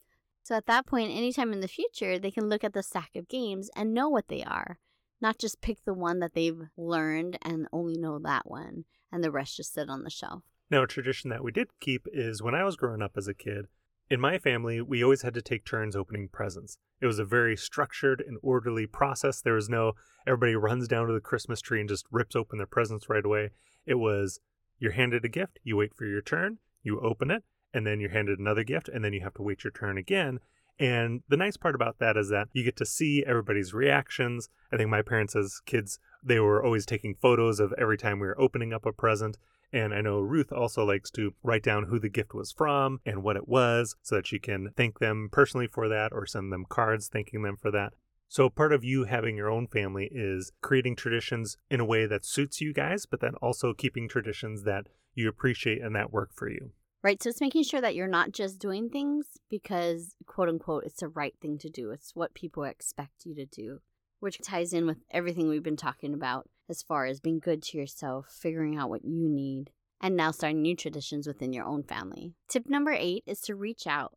So 0.42 0.54
at 0.54 0.66
that 0.66 0.86
point, 0.86 1.10
anytime 1.10 1.52
in 1.52 1.60
the 1.60 1.68
future, 1.68 2.18
they 2.18 2.30
can 2.30 2.48
look 2.48 2.62
at 2.62 2.72
the 2.72 2.82
stack 2.82 3.16
of 3.16 3.28
games 3.28 3.68
and 3.75 3.92
know 3.92 4.08
what 4.08 4.28
they 4.28 4.44
are, 4.44 4.78
not 5.20 5.38
just 5.38 5.60
pick 5.62 5.84
the 5.84 5.94
one 5.94 6.20
that 6.20 6.34
they've 6.34 6.60
learned 6.76 7.38
and 7.42 7.66
only 7.72 7.96
know 7.98 8.18
that 8.20 8.48
one, 8.48 8.84
and 9.12 9.22
the 9.22 9.30
rest 9.30 9.56
just 9.56 9.75
sit 9.75 9.88
on 9.88 10.02
the 10.02 10.10
shelf. 10.10 10.42
Now, 10.70 10.82
a 10.82 10.86
tradition 10.86 11.30
that 11.30 11.44
we 11.44 11.52
did 11.52 11.68
keep 11.80 12.06
is 12.12 12.42
when 12.42 12.54
I 12.54 12.64
was 12.64 12.76
growing 12.76 13.02
up 13.02 13.12
as 13.16 13.28
a 13.28 13.34
kid, 13.34 13.66
in 14.08 14.20
my 14.20 14.38
family, 14.38 14.80
we 14.80 15.02
always 15.02 15.22
had 15.22 15.34
to 15.34 15.42
take 15.42 15.64
turns 15.64 15.96
opening 15.96 16.28
presents. 16.28 16.78
It 17.00 17.06
was 17.06 17.18
a 17.18 17.25
very 17.25 17.56
structured 17.56 18.22
and 18.25 18.38
orderly 18.40 18.86
process. 18.86 19.40
There 19.40 19.54
was 19.54 19.68
no 19.68 19.92
everybody 20.26 20.54
runs 20.54 20.86
down 20.86 21.08
to 21.08 21.12
the 21.12 21.20
Christmas 21.20 21.60
tree 21.60 21.80
and 21.80 21.88
just 21.88 22.06
rips 22.10 22.36
open 22.36 22.58
their 22.58 22.66
presents 22.66 23.08
right 23.08 23.25
away. 23.25 23.50
It 23.84 23.96
was 23.96 24.40
you're 24.78 24.92
handed 24.92 25.25
a 25.25 25.28
gift, 25.28 25.58
you 25.64 25.76
wait 25.76 25.94
for 25.94 26.04
your 26.04 26.22
turn, 26.22 26.58
you 26.82 27.00
open 27.00 27.30
it, 27.30 27.42
and 27.75 27.86
then 27.86 27.98
you're 27.98 28.10
handed 28.10 28.38
another 28.38 28.62
gift, 28.62 28.88
and 28.88 29.04
then 29.04 29.12
you 29.12 29.22
have 29.22 29.34
to 29.34 29.42
wait 29.42 29.64
your 29.64 29.72
turn 29.72 29.98
again. 29.98 30.38
And 30.78 31.23
the 31.28 31.37
nice 31.37 31.56
part 31.56 31.75
about 31.75 31.99
that 32.00 32.16
is 32.16 32.28
that 32.28 32.49
you 32.52 32.62
get 32.62 32.76
to 32.76 32.87
see 32.87 33.25
everybody's 33.26 33.73
reactions. 33.73 34.49
I 34.71 34.76
think 34.76 34.90
my 34.90 35.02
parents, 35.02 35.35
as 35.35 35.61
kids, 35.64 35.99
they 36.23 36.38
were 36.38 36.62
always 36.62 36.85
taking 36.85 37.14
photos 37.14 37.61
of 37.61 37.73
every 37.78 37.97
time 37.97 38.18
we 38.18 38.26
were 38.26 38.40
opening 38.40 38.73
up 38.73 38.85
a 38.85 38.92
present. 38.92 39.38
And 39.73 39.95
I 39.95 40.00
know 40.00 40.21
Ruth 40.21 40.52
also 40.52 40.85
likes 40.85 41.11
to 41.12 41.35
write 41.42 41.62
down 41.62 41.85
who 41.85 41.99
the 41.99 42.09
gift 42.09 42.35
was 42.35 42.52
from 42.52 43.00
and 43.04 43.23
what 43.23 43.37
it 43.37 43.49
was 43.49 43.97
so 44.02 44.16
that 44.16 44.26
she 44.26 44.38
can 44.38 44.71
thank 44.76 44.99
them 44.99 45.28
personally 45.33 45.66
for 45.66 45.88
that 45.88 46.12
or 46.12 46.26
send 46.26 46.52
them 46.52 46.66
cards 46.68 47.09
thanking 47.09 47.42
them 47.42 47.56
for 47.56 47.71
that. 47.71 47.92
So, 48.28 48.50
part 48.50 48.73
of 48.73 48.85
you 48.85 49.04
having 49.04 49.37
your 49.37 49.50
own 49.50 49.68
family 49.68 50.09
is 50.12 50.50
creating 50.61 50.97
traditions 50.97 51.59
in 51.71 51.78
a 51.78 51.85
way 51.85 52.06
that 52.06 52.25
suits 52.25 52.61
you 52.61 52.73
guys, 52.73 53.06
but 53.06 53.21
then 53.21 53.35
also 53.37 53.73
keeping 53.73 54.09
traditions 54.09 54.64
that 54.64 54.88
you 55.14 55.28
appreciate 55.28 55.80
and 55.80 55.95
that 55.95 56.12
work 56.12 56.30
for 56.35 56.49
you. 56.49 56.73
Right. 57.03 57.23
So, 57.23 57.31
it's 57.31 57.41
making 57.41 57.65
sure 57.65 57.81
that 57.81 57.95
you're 57.95 58.09
not 58.09 58.33
just 58.33 58.59
doing 58.59 58.88
things 58.88 59.26
because, 59.49 60.17
quote 60.26 60.49
unquote, 60.49 60.85
it's 60.85 61.00
the 61.00 61.09
right 61.09 61.35
thing 61.41 61.59
to 61.59 61.69
do. 61.69 61.91
It's 61.91 62.15
what 62.15 62.35
people 62.35 62.65
expect 62.65 63.25
you 63.25 63.35
to 63.37 63.47
do, 63.47 63.81
which 64.21 64.41
ties 64.43 64.73
in 64.73 64.87
with 64.87 64.99
everything 65.11 65.49
we've 65.49 65.62
been 65.62 65.76
talking 65.76 66.15
about 66.15 66.49
as 66.69 66.83
far 66.83 67.07
as 67.07 67.21
being 67.21 67.38
good 67.38 67.62
to 67.62 67.79
yourself, 67.79 68.26
figuring 68.29 68.76
out 68.76 68.91
what 68.91 69.05
you 69.05 69.29
need, 69.29 69.71
and 70.00 70.17
now 70.17 70.31
starting 70.31 70.62
new 70.62 70.75
traditions 70.75 71.26
within 71.26 71.53
your 71.53 71.65
own 71.65 71.83
family. 71.83 72.35
Tip 72.49 72.69
number 72.69 72.93
eight 72.93 73.23
is 73.26 73.41
to 73.43 73.55
reach 73.55 73.87
out. 73.87 74.17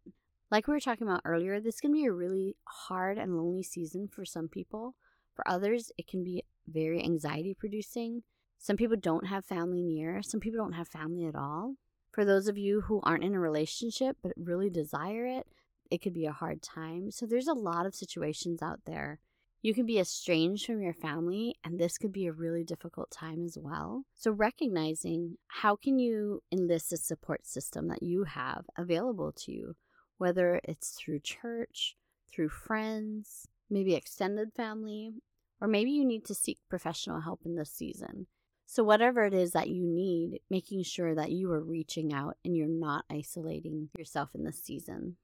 Like 0.52 0.68
we 0.68 0.74
were 0.74 0.80
talking 0.80 1.08
about 1.08 1.22
earlier, 1.26 1.60
this 1.60 1.80
can 1.80 1.92
be 1.92 2.06
a 2.06 2.12
really 2.12 2.56
hard 2.64 3.20
and 3.20 3.38
lonely 3.38 3.62
season 3.62 4.08
for 4.08 4.26
some 4.26 4.48
people. 4.48 4.96
For 5.36 5.48
others, 5.48 5.92
it 5.98 6.08
can 6.08 6.24
be 6.24 6.44
very 6.68 7.04
anxiety 7.04 7.54
producing. 7.54 8.24
Some 8.58 8.76
people 8.76 8.98
don't 8.98 9.28
have 9.28 9.46
family 9.46 9.82
near, 9.84 10.22
some 10.24 10.40
people 10.40 10.58
don't 10.58 10.74
have 10.74 10.88
family 10.88 11.26
at 11.28 11.36
all. 11.36 11.76
For 12.12 12.26
those 12.26 12.48
of 12.48 12.58
you 12.58 12.82
who 12.82 13.02
aren't 13.04 13.24
in 13.24 13.36
a 13.36 13.40
relationship 13.40 14.18
but 14.22 14.34
really 14.36 14.70
desire 14.70 15.26
it, 15.26 15.48
it 15.92 16.02
could 16.02 16.14
be 16.14 16.26
a 16.26 16.32
hard 16.32 16.62
time. 16.62 17.12
So 17.12 17.26
there's 17.26 17.48
a 17.48 17.54
lot 17.54 17.86
of 17.86 17.96
situations 17.96 18.62
out 18.62 18.82
there 18.86 19.20
you 19.62 19.74
can 19.74 19.86
be 19.86 20.00
estranged 20.00 20.66
from 20.66 20.82
your 20.82 20.94
family, 20.94 21.56
and 21.66 21.78
this 21.78 21.98
could 21.98 22.14
be 22.14 22.28
a 22.28 22.32
really 22.32 22.64
difficult 22.64 23.12
time 23.12 23.44
as 23.44 23.58
well. 23.60 24.06
So, 24.16 24.32
recognizing 24.32 25.38
how 25.48 25.76
can 25.76 26.00
you 26.00 26.42
enlist 26.50 26.94
a 26.94 26.98
support 26.98 27.46
system 27.46 27.90
that 27.90 28.02
you 28.02 28.24
have 28.24 28.66
available 28.78 29.34
to 29.34 29.52
you, 29.52 29.76
whether 30.18 30.62
it's 30.64 30.92
through 30.92 31.20
church, 31.20 31.98
through 32.32 32.50
friends, 32.50 33.48
maybe 33.70 33.96
extended 33.96 34.54
family, 34.54 35.12
or 35.60 35.68
maybe 35.68 35.92
you 35.92 36.06
need 36.06 36.24
to 36.26 36.36
seek 36.36 36.60
professional 36.70 37.20
help 37.20 37.42
in 37.46 37.56
this 37.56 37.72
season. 37.72 38.28
So, 38.72 38.84
whatever 38.84 39.26
it 39.26 39.34
is 39.34 39.54
that 39.54 39.70
you 39.70 39.84
need, 39.84 40.42
making 40.48 40.84
sure 40.84 41.16
that 41.16 41.32
you 41.32 41.52
are 41.52 41.60
reaching 41.60 42.14
out 42.14 42.38
and 42.46 42.56
you're 42.56 42.68
not 42.68 43.04
isolating 43.10 43.90
yourself 43.98 44.30
in 44.36 44.44
this 44.44 44.64
season. 44.64 45.16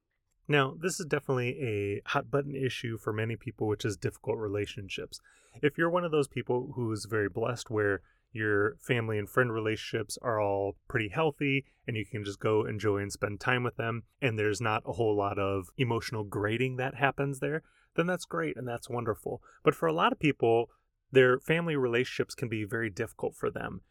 Now, 0.47 0.73
this 0.75 0.99
is 0.99 1.05
definitely 1.05 1.49
a 1.61 2.01
hot 2.09 2.31
button 2.31 2.55
issue 2.55 2.97
for 2.97 3.13
many 3.13 3.35
people, 3.35 3.67
which 3.67 3.85
is 3.85 3.97
difficult 3.97 4.39
relationships. 4.39 5.19
If 5.61 5.77
you're 5.77 5.91
one 5.91 6.03
of 6.03 6.09
those 6.09 6.27
people 6.27 6.71
who's 6.73 7.05
very 7.05 7.29
blessed 7.29 7.69
where 7.69 8.01
your 8.31 8.77
family 8.81 9.19
and 9.19 9.29
friend 9.29 9.53
relationships 9.53 10.17
are 10.23 10.41
all 10.41 10.77
pretty 10.87 11.09
healthy 11.09 11.65
and 11.87 11.95
you 11.95 12.03
can 12.03 12.25
just 12.25 12.39
go 12.39 12.65
enjoy 12.65 12.97
and 12.97 13.13
spend 13.13 13.39
time 13.39 13.61
with 13.61 13.75
them, 13.77 14.05
and 14.23 14.39
there's 14.39 14.59
not 14.59 14.81
a 14.87 14.93
whole 14.93 15.15
lot 15.15 15.37
of 15.37 15.69
emotional 15.77 16.23
grading 16.23 16.77
that 16.77 16.95
happens 16.95 17.41
there, 17.41 17.61
then 17.95 18.07
that's 18.07 18.25
great 18.25 18.57
and 18.57 18.67
that's 18.67 18.89
wonderful. 18.89 19.43
But 19.63 19.75
for 19.75 19.85
a 19.85 19.93
lot 19.93 20.11
of 20.11 20.19
people, 20.19 20.71
their 21.15 21.39
family 21.39 21.75
relationships 21.75 22.35
can 22.35 22.49
be 22.49 22.63
very 22.65 22.89
difficult 22.89 23.35
for 23.35 23.49
them. 23.49 23.81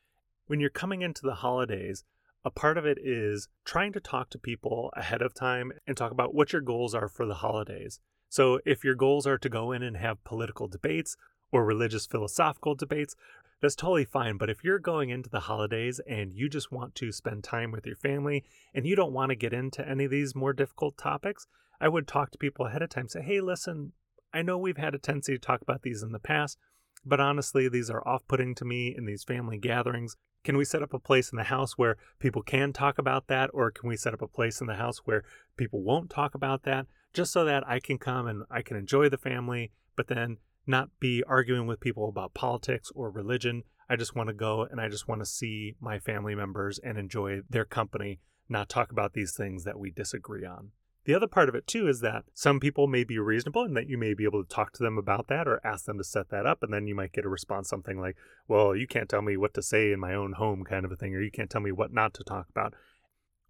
When 0.46 0.60
you're 0.60 0.70
coming 0.70 1.02
into 1.02 1.22
the 1.22 1.36
holidays, 1.36 2.04
a 2.44 2.50
part 2.50 2.76
of 2.76 2.84
it 2.84 2.98
is 3.02 3.48
trying 3.64 3.94
to 3.94 4.00
talk 4.00 4.28
to 4.30 4.38
people 4.38 4.90
ahead 4.94 5.22
of 5.22 5.32
time 5.32 5.72
and 5.86 5.96
talk 5.96 6.12
about 6.12 6.34
what 6.34 6.52
your 6.52 6.60
goals 6.60 6.94
are 6.94 7.08
for 7.08 7.24
the 7.24 7.36
holidays. 7.36 7.98
So, 8.28 8.60
if 8.66 8.84
your 8.84 8.94
goals 8.94 9.26
are 9.26 9.38
to 9.38 9.48
go 9.48 9.72
in 9.72 9.82
and 9.82 9.96
have 9.96 10.22
political 10.24 10.68
debates 10.68 11.16
or 11.50 11.64
religious 11.64 12.04
philosophical 12.04 12.74
debates, 12.74 13.16
that's 13.62 13.74
totally 13.74 14.04
fine. 14.04 14.36
But 14.36 14.50
if 14.50 14.62
you're 14.62 14.78
going 14.78 15.08
into 15.08 15.30
the 15.30 15.40
holidays 15.40 16.00
and 16.06 16.34
you 16.34 16.50
just 16.50 16.70
want 16.70 16.94
to 16.96 17.12
spend 17.12 17.44
time 17.44 17.70
with 17.70 17.86
your 17.86 17.96
family 17.96 18.44
and 18.74 18.86
you 18.86 18.96
don't 18.96 19.14
want 19.14 19.30
to 19.30 19.36
get 19.36 19.54
into 19.54 19.88
any 19.88 20.04
of 20.04 20.10
these 20.10 20.34
more 20.34 20.52
difficult 20.52 20.98
topics, 20.98 21.46
I 21.80 21.88
would 21.88 22.06
talk 22.06 22.30
to 22.32 22.38
people 22.38 22.66
ahead 22.66 22.82
of 22.82 22.90
time. 22.90 23.08
Say, 23.08 23.22
hey, 23.22 23.40
listen, 23.40 23.92
I 24.34 24.42
know 24.42 24.58
we've 24.58 24.76
had 24.76 24.94
a 24.94 24.98
tendency 24.98 25.32
to 25.32 25.38
talk 25.38 25.62
about 25.62 25.82
these 25.82 26.02
in 26.02 26.12
the 26.12 26.18
past, 26.18 26.58
but 27.04 27.20
honestly, 27.20 27.68
these 27.68 27.90
are 27.90 28.06
off 28.06 28.26
putting 28.28 28.54
to 28.56 28.64
me 28.64 28.94
in 28.96 29.06
these 29.06 29.24
family 29.24 29.58
gatherings. 29.58 30.16
Can 30.44 30.56
we 30.56 30.64
set 30.64 30.82
up 30.82 30.92
a 30.92 30.98
place 30.98 31.32
in 31.32 31.36
the 31.36 31.44
house 31.44 31.78
where 31.78 31.96
people 32.18 32.42
can 32.42 32.72
talk 32.72 32.98
about 32.98 33.28
that? 33.28 33.50
Or 33.52 33.70
can 33.70 33.88
we 33.88 33.96
set 33.96 34.14
up 34.14 34.22
a 34.22 34.28
place 34.28 34.60
in 34.60 34.66
the 34.66 34.74
house 34.74 34.98
where 35.04 35.24
people 35.56 35.82
won't 35.82 36.10
talk 36.10 36.34
about 36.34 36.64
that? 36.64 36.86
Just 37.14 37.32
so 37.32 37.44
that 37.44 37.66
I 37.66 37.80
can 37.80 37.98
come 37.98 38.26
and 38.26 38.44
I 38.50 38.60
can 38.62 38.76
enjoy 38.76 39.08
the 39.08 39.18
family, 39.18 39.72
but 39.96 40.08
then 40.08 40.38
not 40.66 40.88
be 41.00 41.22
arguing 41.26 41.66
with 41.66 41.80
people 41.80 42.08
about 42.08 42.34
politics 42.34 42.90
or 42.94 43.10
religion. 43.10 43.62
I 43.88 43.96
just 43.96 44.14
want 44.14 44.28
to 44.28 44.34
go 44.34 44.66
and 44.70 44.80
I 44.80 44.88
just 44.88 45.08
want 45.08 45.20
to 45.20 45.26
see 45.26 45.76
my 45.80 45.98
family 45.98 46.34
members 46.34 46.78
and 46.78 46.98
enjoy 46.98 47.40
their 47.48 47.64
company, 47.64 48.20
not 48.48 48.68
talk 48.68 48.90
about 48.90 49.12
these 49.12 49.34
things 49.34 49.64
that 49.64 49.78
we 49.78 49.90
disagree 49.90 50.44
on. 50.44 50.72
The 51.04 51.14
other 51.14 51.26
part 51.26 51.50
of 51.50 51.54
it 51.54 51.66
too 51.66 51.86
is 51.86 52.00
that 52.00 52.24
some 52.32 52.60
people 52.60 52.86
may 52.86 53.04
be 53.04 53.18
reasonable 53.18 53.62
and 53.62 53.76
that 53.76 53.88
you 53.88 53.98
may 53.98 54.14
be 54.14 54.24
able 54.24 54.42
to 54.42 54.48
talk 54.48 54.72
to 54.72 54.82
them 54.82 54.96
about 54.96 55.28
that 55.28 55.46
or 55.46 55.60
ask 55.64 55.84
them 55.84 55.98
to 55.98 56.04
set 56.04 56.30
that 56.30 56.46
up. 56.46 56.62
And 56.62 56.72
then 56.72 56.86
you 56.86 56.94
might 56.94 57.12
get 57.12 57.26
a 57.26 57.28
response 57.28 57.68
something 57.68 58.00
like, 58.00 58.16
well, 58.48 58.74
you 58.74 58.86
can't 58.86 59.08
tell 59.08 59.22
me 59.22 59.36
what 59.36 59.52
to 59.54 59.62
say 59.62 59.92
in 59.92 60.00
my 60.00 60.14
own 60.14 60.32
home, 60.32 60.64
kind 60.64 60.84
of 60.84 60.92
a 60.92 60.96
thing, 60.96 61.14
or 61.14 61.20
you 61.20 61.30
can't 61.30 61.50
tell 61.50 61.60
me 61.60 61.72
what 61.72 61.92
not 61.92 62.14
to 62.14 62.24
talk 62.24 62.48
about. 62.48 62.74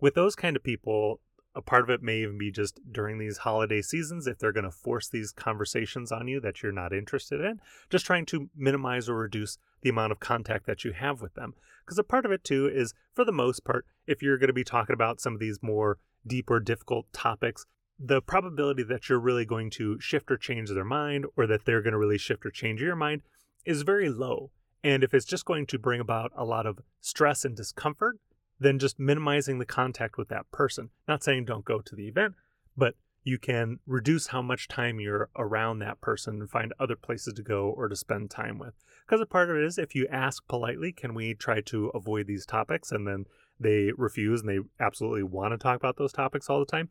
With 0.01 0.15
those 0.15 0.35
kind 0.35 0.57
of 0.57 0.65
people, 0.65 1.21
a 1.55 1.63
part 1.63 1.85
of 1.85 1.91
it 1.91 2.03
may 2.03 2.19
even 2.19 2.37
be 2.37 2.51
just 2.51 2.81
during 2.91 3.19
these 3.19 3.39
holiday 3.39 3.81
seasons, 3.81 4.27
if 4.27 4.39
they're 4.39 4.53
going 4.53 4.65
to 4.65 4.73
force 4.73 5.09
these 5.09 5.31
conversations 5.31 6.11
on 6.11 6.27
you 6.27 6.41
that 6.41 6.63
you're 6.63 6.73
not 6.73 6.93
interested 6.93 7.41
in, 7.41 7.61
just 7.89 8.05
trying 8.05 8.27
to 8.27 8.51
minimize 8.57 9.09
or 9.09 9.15
reduce 9.15 9.59
the 9.83 9.91
amount 9.91 10.11
of 10.11 10.19
contact 10.19 10.67
that 10.67 10.85
you 10.85 10.93
have 10.93 11.23
with 11.23 11.35
them. 11.35 11.55
Because 11.85 11.99
a 11.99 12.03
part 12.03 12.25
of 12.25 12.33
it 12.33 12.43
too 12.43 12.67
is, 12.67 12.95
for 13.13 13.25
the 13.25 13.31
most 13.31 13.65
part, 13.65 13.87
if 14.07 14.23
you're 14.23 14.39
going 14.39 14.49
to 14.49 14.53
be 14.53 14.65
talking 14.65 14.95
about 14.95 15.21
some 15.21 15.35
of 15.35 15.41
these 15.41 15.61
more 15.63 15.99
deep 16.27 16.51
or 16.51 16.61
difficult 16.61 17.13
topics, 17.13 17.67
the 17.99 18.21
probability 18.21 18.83
that 18.83 19.09
you're 19.09 19.21
really 19.21 19.45
going 19.45 19.71
to 19.71 20.01
shift 20.01 20.31
or 20.31 20.37
change 20.37 20.71
their 20.71 20.85
mind 20.85 21.27
or 21.37 21.47
that 21.47 21.65
they're 21.65 21.83
going 21.83 21.93
to 21.93 21.99
really 21.99 22.19
shift 22.19 22.45
or 22.45 22.51
change 22.51 22.81
your 22.81 22.97
mind 22.97 23.23
is 23.65 23.83
very 23.83 24.09
low. 24.09 24.51
And 24.83 25.03
if 25.03 25.15
it's 25.15 25.25
just 25.25 25.45
going 25.45 25.67
to 25.67 25.79
bring 25.79 26.01
about 26.01 26.33
a 26.37 26.45
lot 26.45 26.67
of 26.67 26.81
stress 27.01 27.45
and 27.45 27.57
discomfort, 27.57 28.19
then 28.61 28.79
just 28.79 28.99
minimizing 28.99 29.59
the 29.59 29.65
contact 29.65 30.19
with 30.19 30.29
that 30.29 30.51
person. 30.53 30.91
Not 31.09 31.25
saying 31.25 31.45
don't 31.45 31.65
go 31.65 31.81
to 31.81 31.97
the 31.97 32.09
event, 32.09 32.35
but 32.77 32.95
you 33.23 33.39
can 33.39 33.79
reduce 33.87 34.29
how 34.29 34.43
much 34.43 34.69
time 34.69 35.01
you're 35.01 35.31
around 35.37 35.79
that 35.79 36.01
person 36.01 36.41
and 36.41 36.51
find 36.51 36.75
other 36.79 36.97
places 36.97 37.33
to 37.35 37.43
go 37.43 37.71
or 37.71 37.89
to 37.89 37.97
spend 37.97 38.31
time 38.31 38.59
with. 38.59 38.75
Because 39.07 39.21
a 39.21 39.27
part 39.27 39.51
of 39.51 39.57
it 39.57 39.65
is 39.65 39.79
if 39.79 39.95
you 39.95 40.07
ask 40.11 40.47
politely, 40.47 40.93
can 40.93 41.15
we 41.15 41.35
try 41.35 41.61
to 41.63 41.89
avoid 41.95 42.27
these 42.27 42.45
topics? 42.45 42.93
And 42.93 43.07
then 43.07 43.25
they 43.65 43.91
refuse 43.97 44.41
and 44.41 44.49
they 44.49 44.61
absolutely 44.79 45.25
want 45.25 45.53
to 45.53 45.59
talk 45.59 45.77
about 45.77 45.97
those 45.97 46.13
topics 46.13 46.49
all 46.49 46.61
the 46.61 46.67
time. 46.67 46.89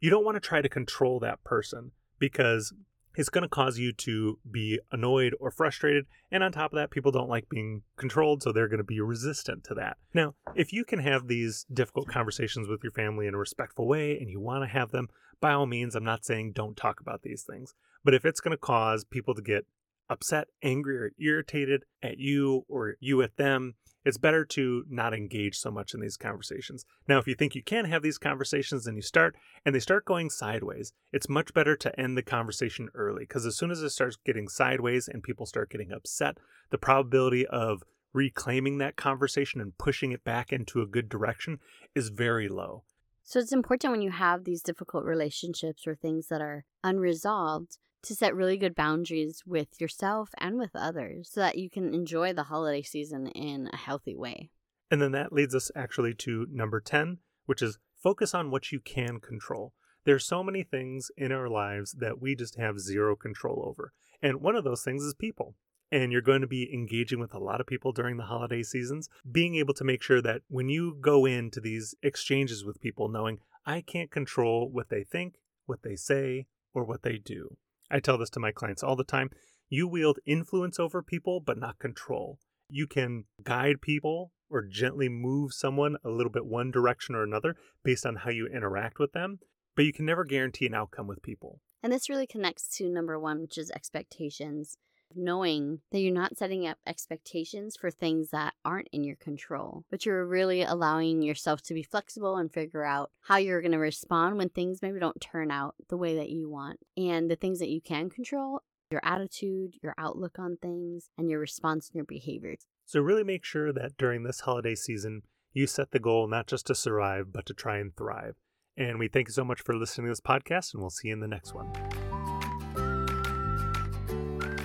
You 0.00 0.10
don't 0.10 0.24
want 0.24 0.36
to 0.36 0.40
try 0.40 0.62
to 0.62 0.68
control 0.68 1.20
that 1.20 1.44
person 1.44 1.92
because 2.18 2.72
it's 3.14 3.28
going 3.28 3.42
to 3.42 3.48
cause 3.48 3.78
you 3.78 3.92
to 3.92 4.38
be 4.50 4.80
annoyed 4.90 5.34
or 5.38 5.50
frustrated. 5.50 6.06
And 6.30 6.42
on 6.42 6.52
top 6.52 6.72
of 6.72 6.76
that, 6.76 6.90
people 6.90 7.12
don't 7.12 7.28
like 7.28 7.48
being 7.48 7.82
controlled, 7.96 8.42
so 8.42 8.52
they're 8.52 8.68
going 8.68 8.78
to 8.78 8.84
be 8.84 9.00
resistant 9.00 9.64
to 9.64 9.74
that. 9.74 9.98
Now, 10.14 10.34
if 10.54 10.72
you 10.72 10.84
can 10.84 11.00
have 11.00 11.28
these 11.28 11.66
difficult 11.72 12.08
conversations 12.08 12.68
with 12.68 12.82
your 12.82 12.92
family 12.92 13.26
in 13.26 13.34
a 13.34 13.38
respectful 13.38 13.86
way 13.86 14.18
and 14.18 14.30
you 14.30 14.40
want 14.40 14.64
to 14.64 14.68
have 14.68 14.92
them, 14.92 15.08
by 15.40 15.52
all 15.52 15.66
means, 15.66 15.94
I'm 15.94 16.04
not 16.04 16.24
saying 16.24 16.52
don't 16.52 16.76
talk 16.76 17.00
about 17.00 17.22
these 17.22 17.42
things. 17.42 17.74
But 18.04 18.14
if 18.14 18.24
it's 18.24 18.40
going 18.40 18.52
to 18.52 18.58
cause 18.58 19.04
people 19.04 19.34
to 19.34 19.42
get 19.42 19.66
upset, 20.08 20.48
angry, 20.62 20.96
or 20.96 21.12
irritated 21.18 21.84
at 22.02 22.18
you 22.18 22.64
or 22.68 22.94
you 23.00 23.22
at 23.22 23.36
them, 23.36 23.74
it's 24.04 24.18
better 24.18 24.44
to 24.44 24.84
not 24.88 25.14
engage 25.14 25.56
so 25.56 25.70
much 25.70 25.94
in 25.94 26.00
these 26.00 26.16
conversations. 26.16 26.84
Now, 27.08 27.18
if 27.18 27.26
you 27.26 27.34
think 27.34 27.54
you 27.54 27.62
can 27.62 27.84
have 27.86 28.02
these 28.02 28.18
conversations 28.18 28.86
and 28.86 28.96
you 28.96 29.02
start 29.02 29.36
and 29.64 29.74
they 29.74 29.80
start 29.80 30.04
going 30.04 30.30
sideways, 30.30 30.92
it's 31.12 31.28
much 31.28 31.54
better 31.54 31.76
to 31.76 32.00
end 32.00 32.16
the 32.16 32.22
conversation 32.22 32.88
early 32.94 33.22
because 33.22 33.46
as 33.46 33.56
soon 33.56 33.70
as 33.70 33.82
it 33.82 33.90
starts 33.90 34.16
getting 34.24 34.48
sideways 34.48 35.08
and 35.08 35.22
people 35.22 35.46
start 35.46 35.70
getting 35.70 35.92
upset, 35.92 36.38
the 36.70 36.78
probability 36.78 37.46
of 37.46 37.82
reclaiming 38.12 38.78
that 38.78 38.96
conversation 38.96 39.60
and 39.60 39.78
pushing 39.78 40.12
it 40.12 40.24
back 40.24 40.52
into 40.52 40.82
a 40.82 40.86
good 40.86 41.08
direction 41.08 41.58
is 41.94 42.08
very 42.08 42.48
low. 42.48 42.84
So 43.24 43.38
it's 43.38 43.52
important 43.52 43.92
when 43.92 44.02
you 44.02 44.10
have 44.10 44.44
these 44.44 44.62
difficult 44.62 45.04
relationships 45.04 45.86
or 45.86 45.94
things 45.94 46.26
that 46.26 46.42
are 46.42 46.64
unresolved 46.82 47.78
to 48.02 48.14
set 48.14 48.34
really 48.34 48.56
good 48.56 48.74
boundaries 48.74 49.42
with 49.46 49.80
yourself 49.80 50.30
and 50.38 50.58
with 50.58 50.74
others 50.74 51.30
so 51.32 51.40
that 51.40 51.58
you 51.58 51.70
can 51.70 51.94
enjoy 51.94 52.32
the 52.32 52.44
holiday 52.44 52.82
season 52.82 53.28
in 53.28 53.68
a 53.72 53.76
healthy 53.76 54.16
way. 54.16 54.50
And 54.90 55.00
then 55.00 55.12
that 55.12 55.32
leads 55.32 55.54
us 55.54 55.70
actually 55.74 56.14
to 56.14 56.46
number 56.50 56.80
10, 56.80 57.18
which 57.46 57.62
is 57.62 57.78
focus 57.96 58.34
on 58.34 58.50
what 58.50 58.72
you 58.72 58.80
can 58.80 59.20
control. 59.20 59.72
There's 60.04 60.26
so 60.26 60.42
many 60.42 60.64
things 60.64 61.10
in 61.16 61.32
our 61.32 61.48
lives 61.48 61.92
that 61.92 62.20
we 62.20 62.34
just 62.34 62.56
have 62.56 62.80
zero 62.80 63.14
control 63.14 63.64
over. 63.66 63.92
And 64.20 64.40
one 64.40 64.56
of 64.56 64.64
those 64.64 64.82
things 64.82 65.02
is 65.02 65.14
people. 65.14 65.54
And 65.90 66.10
you're 66.10 66.22
going 66.22 66.40
to 66.40 66.46
be 66.46 66.72
engaging 66.72 67.20
with 67.20 67.34
a 67.34 67.38
lot 67.38 67.60
of 67.60 67.66
people 67.66 67.92
during 67.92 68.16
the 68.16 68.24
holiday 68.24 68.62
seasons. 68.62 69.08
Being 69.30 69.56
able 69.56 69.74
to 69.74 69.84
make 69.84 70.02
sure 70.02 70.22
that 70.22 70.42
when 70.48 70.68
you 70.68 70.96
go 71.00 71.26
into 71.26 71.60
these 71.60 71.94
exchanges 72.02 72.64
with 72.64 72.80
people, 72.80 73.08
knowing 73.08 73.38
I 73.66 73.82
can't 73.82 74.10
control 74.10 74.68
what 74.70 74.88
they 74.88 75.04
think, 75.04 75.36
what 75.66 75.82
they 75.82 75.96
say, 75.96 76.46
or 76.74 76.84
what 76.84 77.02
they 77.02 77.18
do. 77.18 77.56
I 77.92 78.00
tell 78.00 78.16
this 78.16 78.30
to 78.30 78.40
my 78.40 78.50
clients 78.50 78.82
all 78.82 78.96
the 78.96 79.04
time. 79.04 79.30
You 79.68 79.86
wield 79.86 80.18
influence 80.24 80.80
over 80.80 81.02
people, 81.02 81.40
but 81.40 81.58
not 81.58 81.78
control. 81.78 82.38
You 82.70 82.86
can 82.86 83.24
guide 83.42 83.82
people 83.82 84.32
or 84.48 84.62
gently 84.62 85.10
move 85.10 85.52
someone 85.52 85.96
a 86.02 86.08
little 86.08 86.32
bit 86.32 86.46
one 86.46 86.70
direction 86.70 87.14
or 87.14 87.22
another 87.22 87.54
based 87.84 88.06
on 88.06 88.16
how 88.16 88.30
you 88.30 88.46
interact 88.46 88.98
with 88.98 89.12
them, 89.12 89.40
but 89.76 89.84
you 89.84 89.92
can 89.92 90.06
never 90.06 90.24
guarantee 90.24 90.66
an 90.66 90.74
outcome 90.74 91.06
with 91.06 91.22
people. 91.22 91.60
And 91.82 91.92
this 91.92 92.08
really 92.08 92.26
connects 92.26 92.66
to 92.78 92.88
number 92.88 93.18
one, 93.18 93.40
which 93.40 93.58
is 93.58 93.70
expectations. 93.70 94.78
Knowing 95.14 95.80
that 95.90 96.00
you're 96.00 96.12
not 96.12 96.36
setting 96.36 96.66
up 96.66 96.78
expectations 96.86 97.76
for 97.76 97.90
things 97.90 98.30
that 98.30 98.54
aren't 98.64 98.88
in 98.92 99.04
your 99.04 99.16
control, 99.16 99.84
but 99.90 100.06
you're 100.06 100.26
really 100.26 100.62
allowing 100.62 101.22
yourself 101.22 101.62
to 101.62 101.74
be 101.74 101.82
flexible 101.82 102.36
and 102.36 102.52
figure 102.52 102.84
out 102.84 103.10
how 103.22 103.36
you're 103.36 103.62
going 103.62 103.72
to 103.72 103.78
respond 103.78 104.36
when 104.36 104.48
things 104.48 104.82
maybe 104.82 104.98
don't 104.98 105.20
turn 105.20 105.50
out 105.50 105.74
the 105.88 105.96
way 105.96 106.16
that 106.16 106.30
you 106.30 106.50
want. 106.50 106.78
And 106.96 107.30
the 107.30 107.36
things 107.36 107.58
that 107.58 107.70
you 107.70 107.80
can 107.80 108.10
control 108.10 108.62
your 108.92 109.00
attitude, 109.02 109.76
your 109.82 109.94
outlook 109.98 110.38
on 110.38 110.58
things, 110.60 111.08
and 111.18 111.30
your 111.30 111.40
response 111.40 111.88
and 111.88 111.96
your 111.96 112.04
behaviors. 112.04 112.66
So, 112.84 113.00
really 113.00 113.24
make 113.24 113.44
sure 113.44 113.72
that 113.72 113.96
during 113.96 114.22
this 114.22 114.40
holiday 114.40 114.74
season, 114.74 115.22
you 115.52 115.66
set 115.66 115.90
the 115.90 115.98
goal 115.98 116.28
not 116.28 116.46
just 116.46 116.66
to 116.66 116.74
survive, 116.74 117.32
but 117.32 117.46
to 117.46 117.54
try 117.54 117.78
and 117.78 117.96
thrive. 117.96 118.36
And 118.76 118.98
we 118.98 119.08
thank 119.08 119.28
you 119.28 119.32
so 119.32 119.44
much 119.44 119.60
for 119.60 119.74
listening 119.74 120.06
to 120.06 120.10
this 120.12 120.20
podcast, 120.20 120.72
and 120.72 120.82
we'll 120.82 120.90
see 120.90 121.08
you 121.08 121.14
in 121.14 121.20
the 121.20 121.28
next 121.28 121.54
one. 121.54 121.70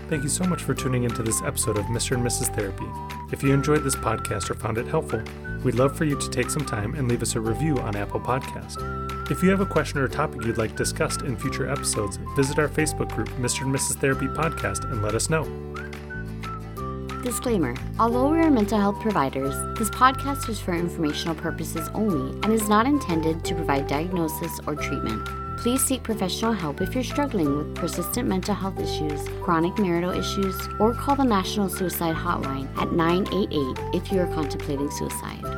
Thank 0.09 0.23
you 0.23 0.29
so 0.29 0.45
much 0.45 0.63
for 0.63 0.73
tuning 0.73 1.03
into 1.03 1.21
this 1.21 1.41
episode 1.41 1.77
of 1.77 1.85
Mr. 1.87 2.11
and 2.15 2.25
Mrs. 2.25 2.55
Therapy. 2.55 2.85
If 3.33 3.43
you 3.43 3.53
enjoyed 3.53 3.83
this 3.83 3.95
podcast 3.95 4.49
or 4.49 4.53
found 4.53 4.77
it 4.77 4.87
helpful, 4.87 5.21
we'd 5.65 5.75
love 5.75 5.97
for 5.97 6.05
you 6.05 6.17
to 6.17 6.29
take 6.29 6.49
some 6.49 6.65
time 6.65 6.95
and 6.95 7.09
leave 7.09 7.21
us 7.21 7.35
a 7.35 7.41
review 7.41 7.77
on 7.79 7.97
Apple 7.97 8.21
Podcast. 8.21 8.79
If 9.29 9.43
you 9.43 9.49
have 9.49 9.59
a 9.59 9.65
question 9.65 9.99
or 9.99 10.07
topic 10.07 10.45
you'd 10.45 10.57
like 10.57 10.77
discussed 10.77 11.23
in 11.23 11.35
future 11.35 11.69
episodes, 11.69 12.19
visit 12.37 12.57
our 12.57 12.69
Facebook 12.69 13.13
group, 13.13 13.27
Mr. 13.31 13.63
and 13.63 13.75
Mrs. 13.75 13.99
Therapy 13.99 14.27
Podcast, 14.27 14.89
and 14.89 15.03
let 15.03 15.13
us 15.13 15.29
know. 15.29 15.43
Disclaimer 17.21 17.75
Although 17.99 18.31
we 18.31 18.39
are 18.39 18.49
mental 18.49 18.79
health 18.79 19.01
providers, 19.01 19.55
this 19.77 19.89
podcast 19.89 20.47
is 20.47 20.61
for 20.61 20.73
informational 20.73 21.35
purposes 21.35 21.89
only 21.93 22.31
and 22.43 22.53
is 22.53 22.69
not 22.69 22.85
intended 22.85 23.43
to 23.43 23.55
provide 23.55 23.87
diagnosis 23.87 24.61
or 24.65 24.75
treatment. 24.75 25.27
Please 25.57 25.83
seek 25.83 26.03
professional 26.03 26.53
help 26.53 26.81
if 26.81 26.93
you're 26.93 27.03
struggling 27.03 27.57
with 27.57 27.75
persistent 27.75 28.27
mental 28.27 28.53
health 28.53 28.79
issues, 28.79 29.27
chronic 29.41 29.77
marital 29.79 30.11
issues, 30.11 30.55
or 30.79 30.93
call 30.93 31.15
the 31.15 31.23
National 31.23 31.67
Suicide 31.67 32.15
Hotline 32.15 32.69
at 32.77 32.93
988 32.93 33.95
if 33.95 34.11
you 34.11 34.19
are 34.19 34.33
contemplating 34.33 34.89
suicide. 34.91 35.56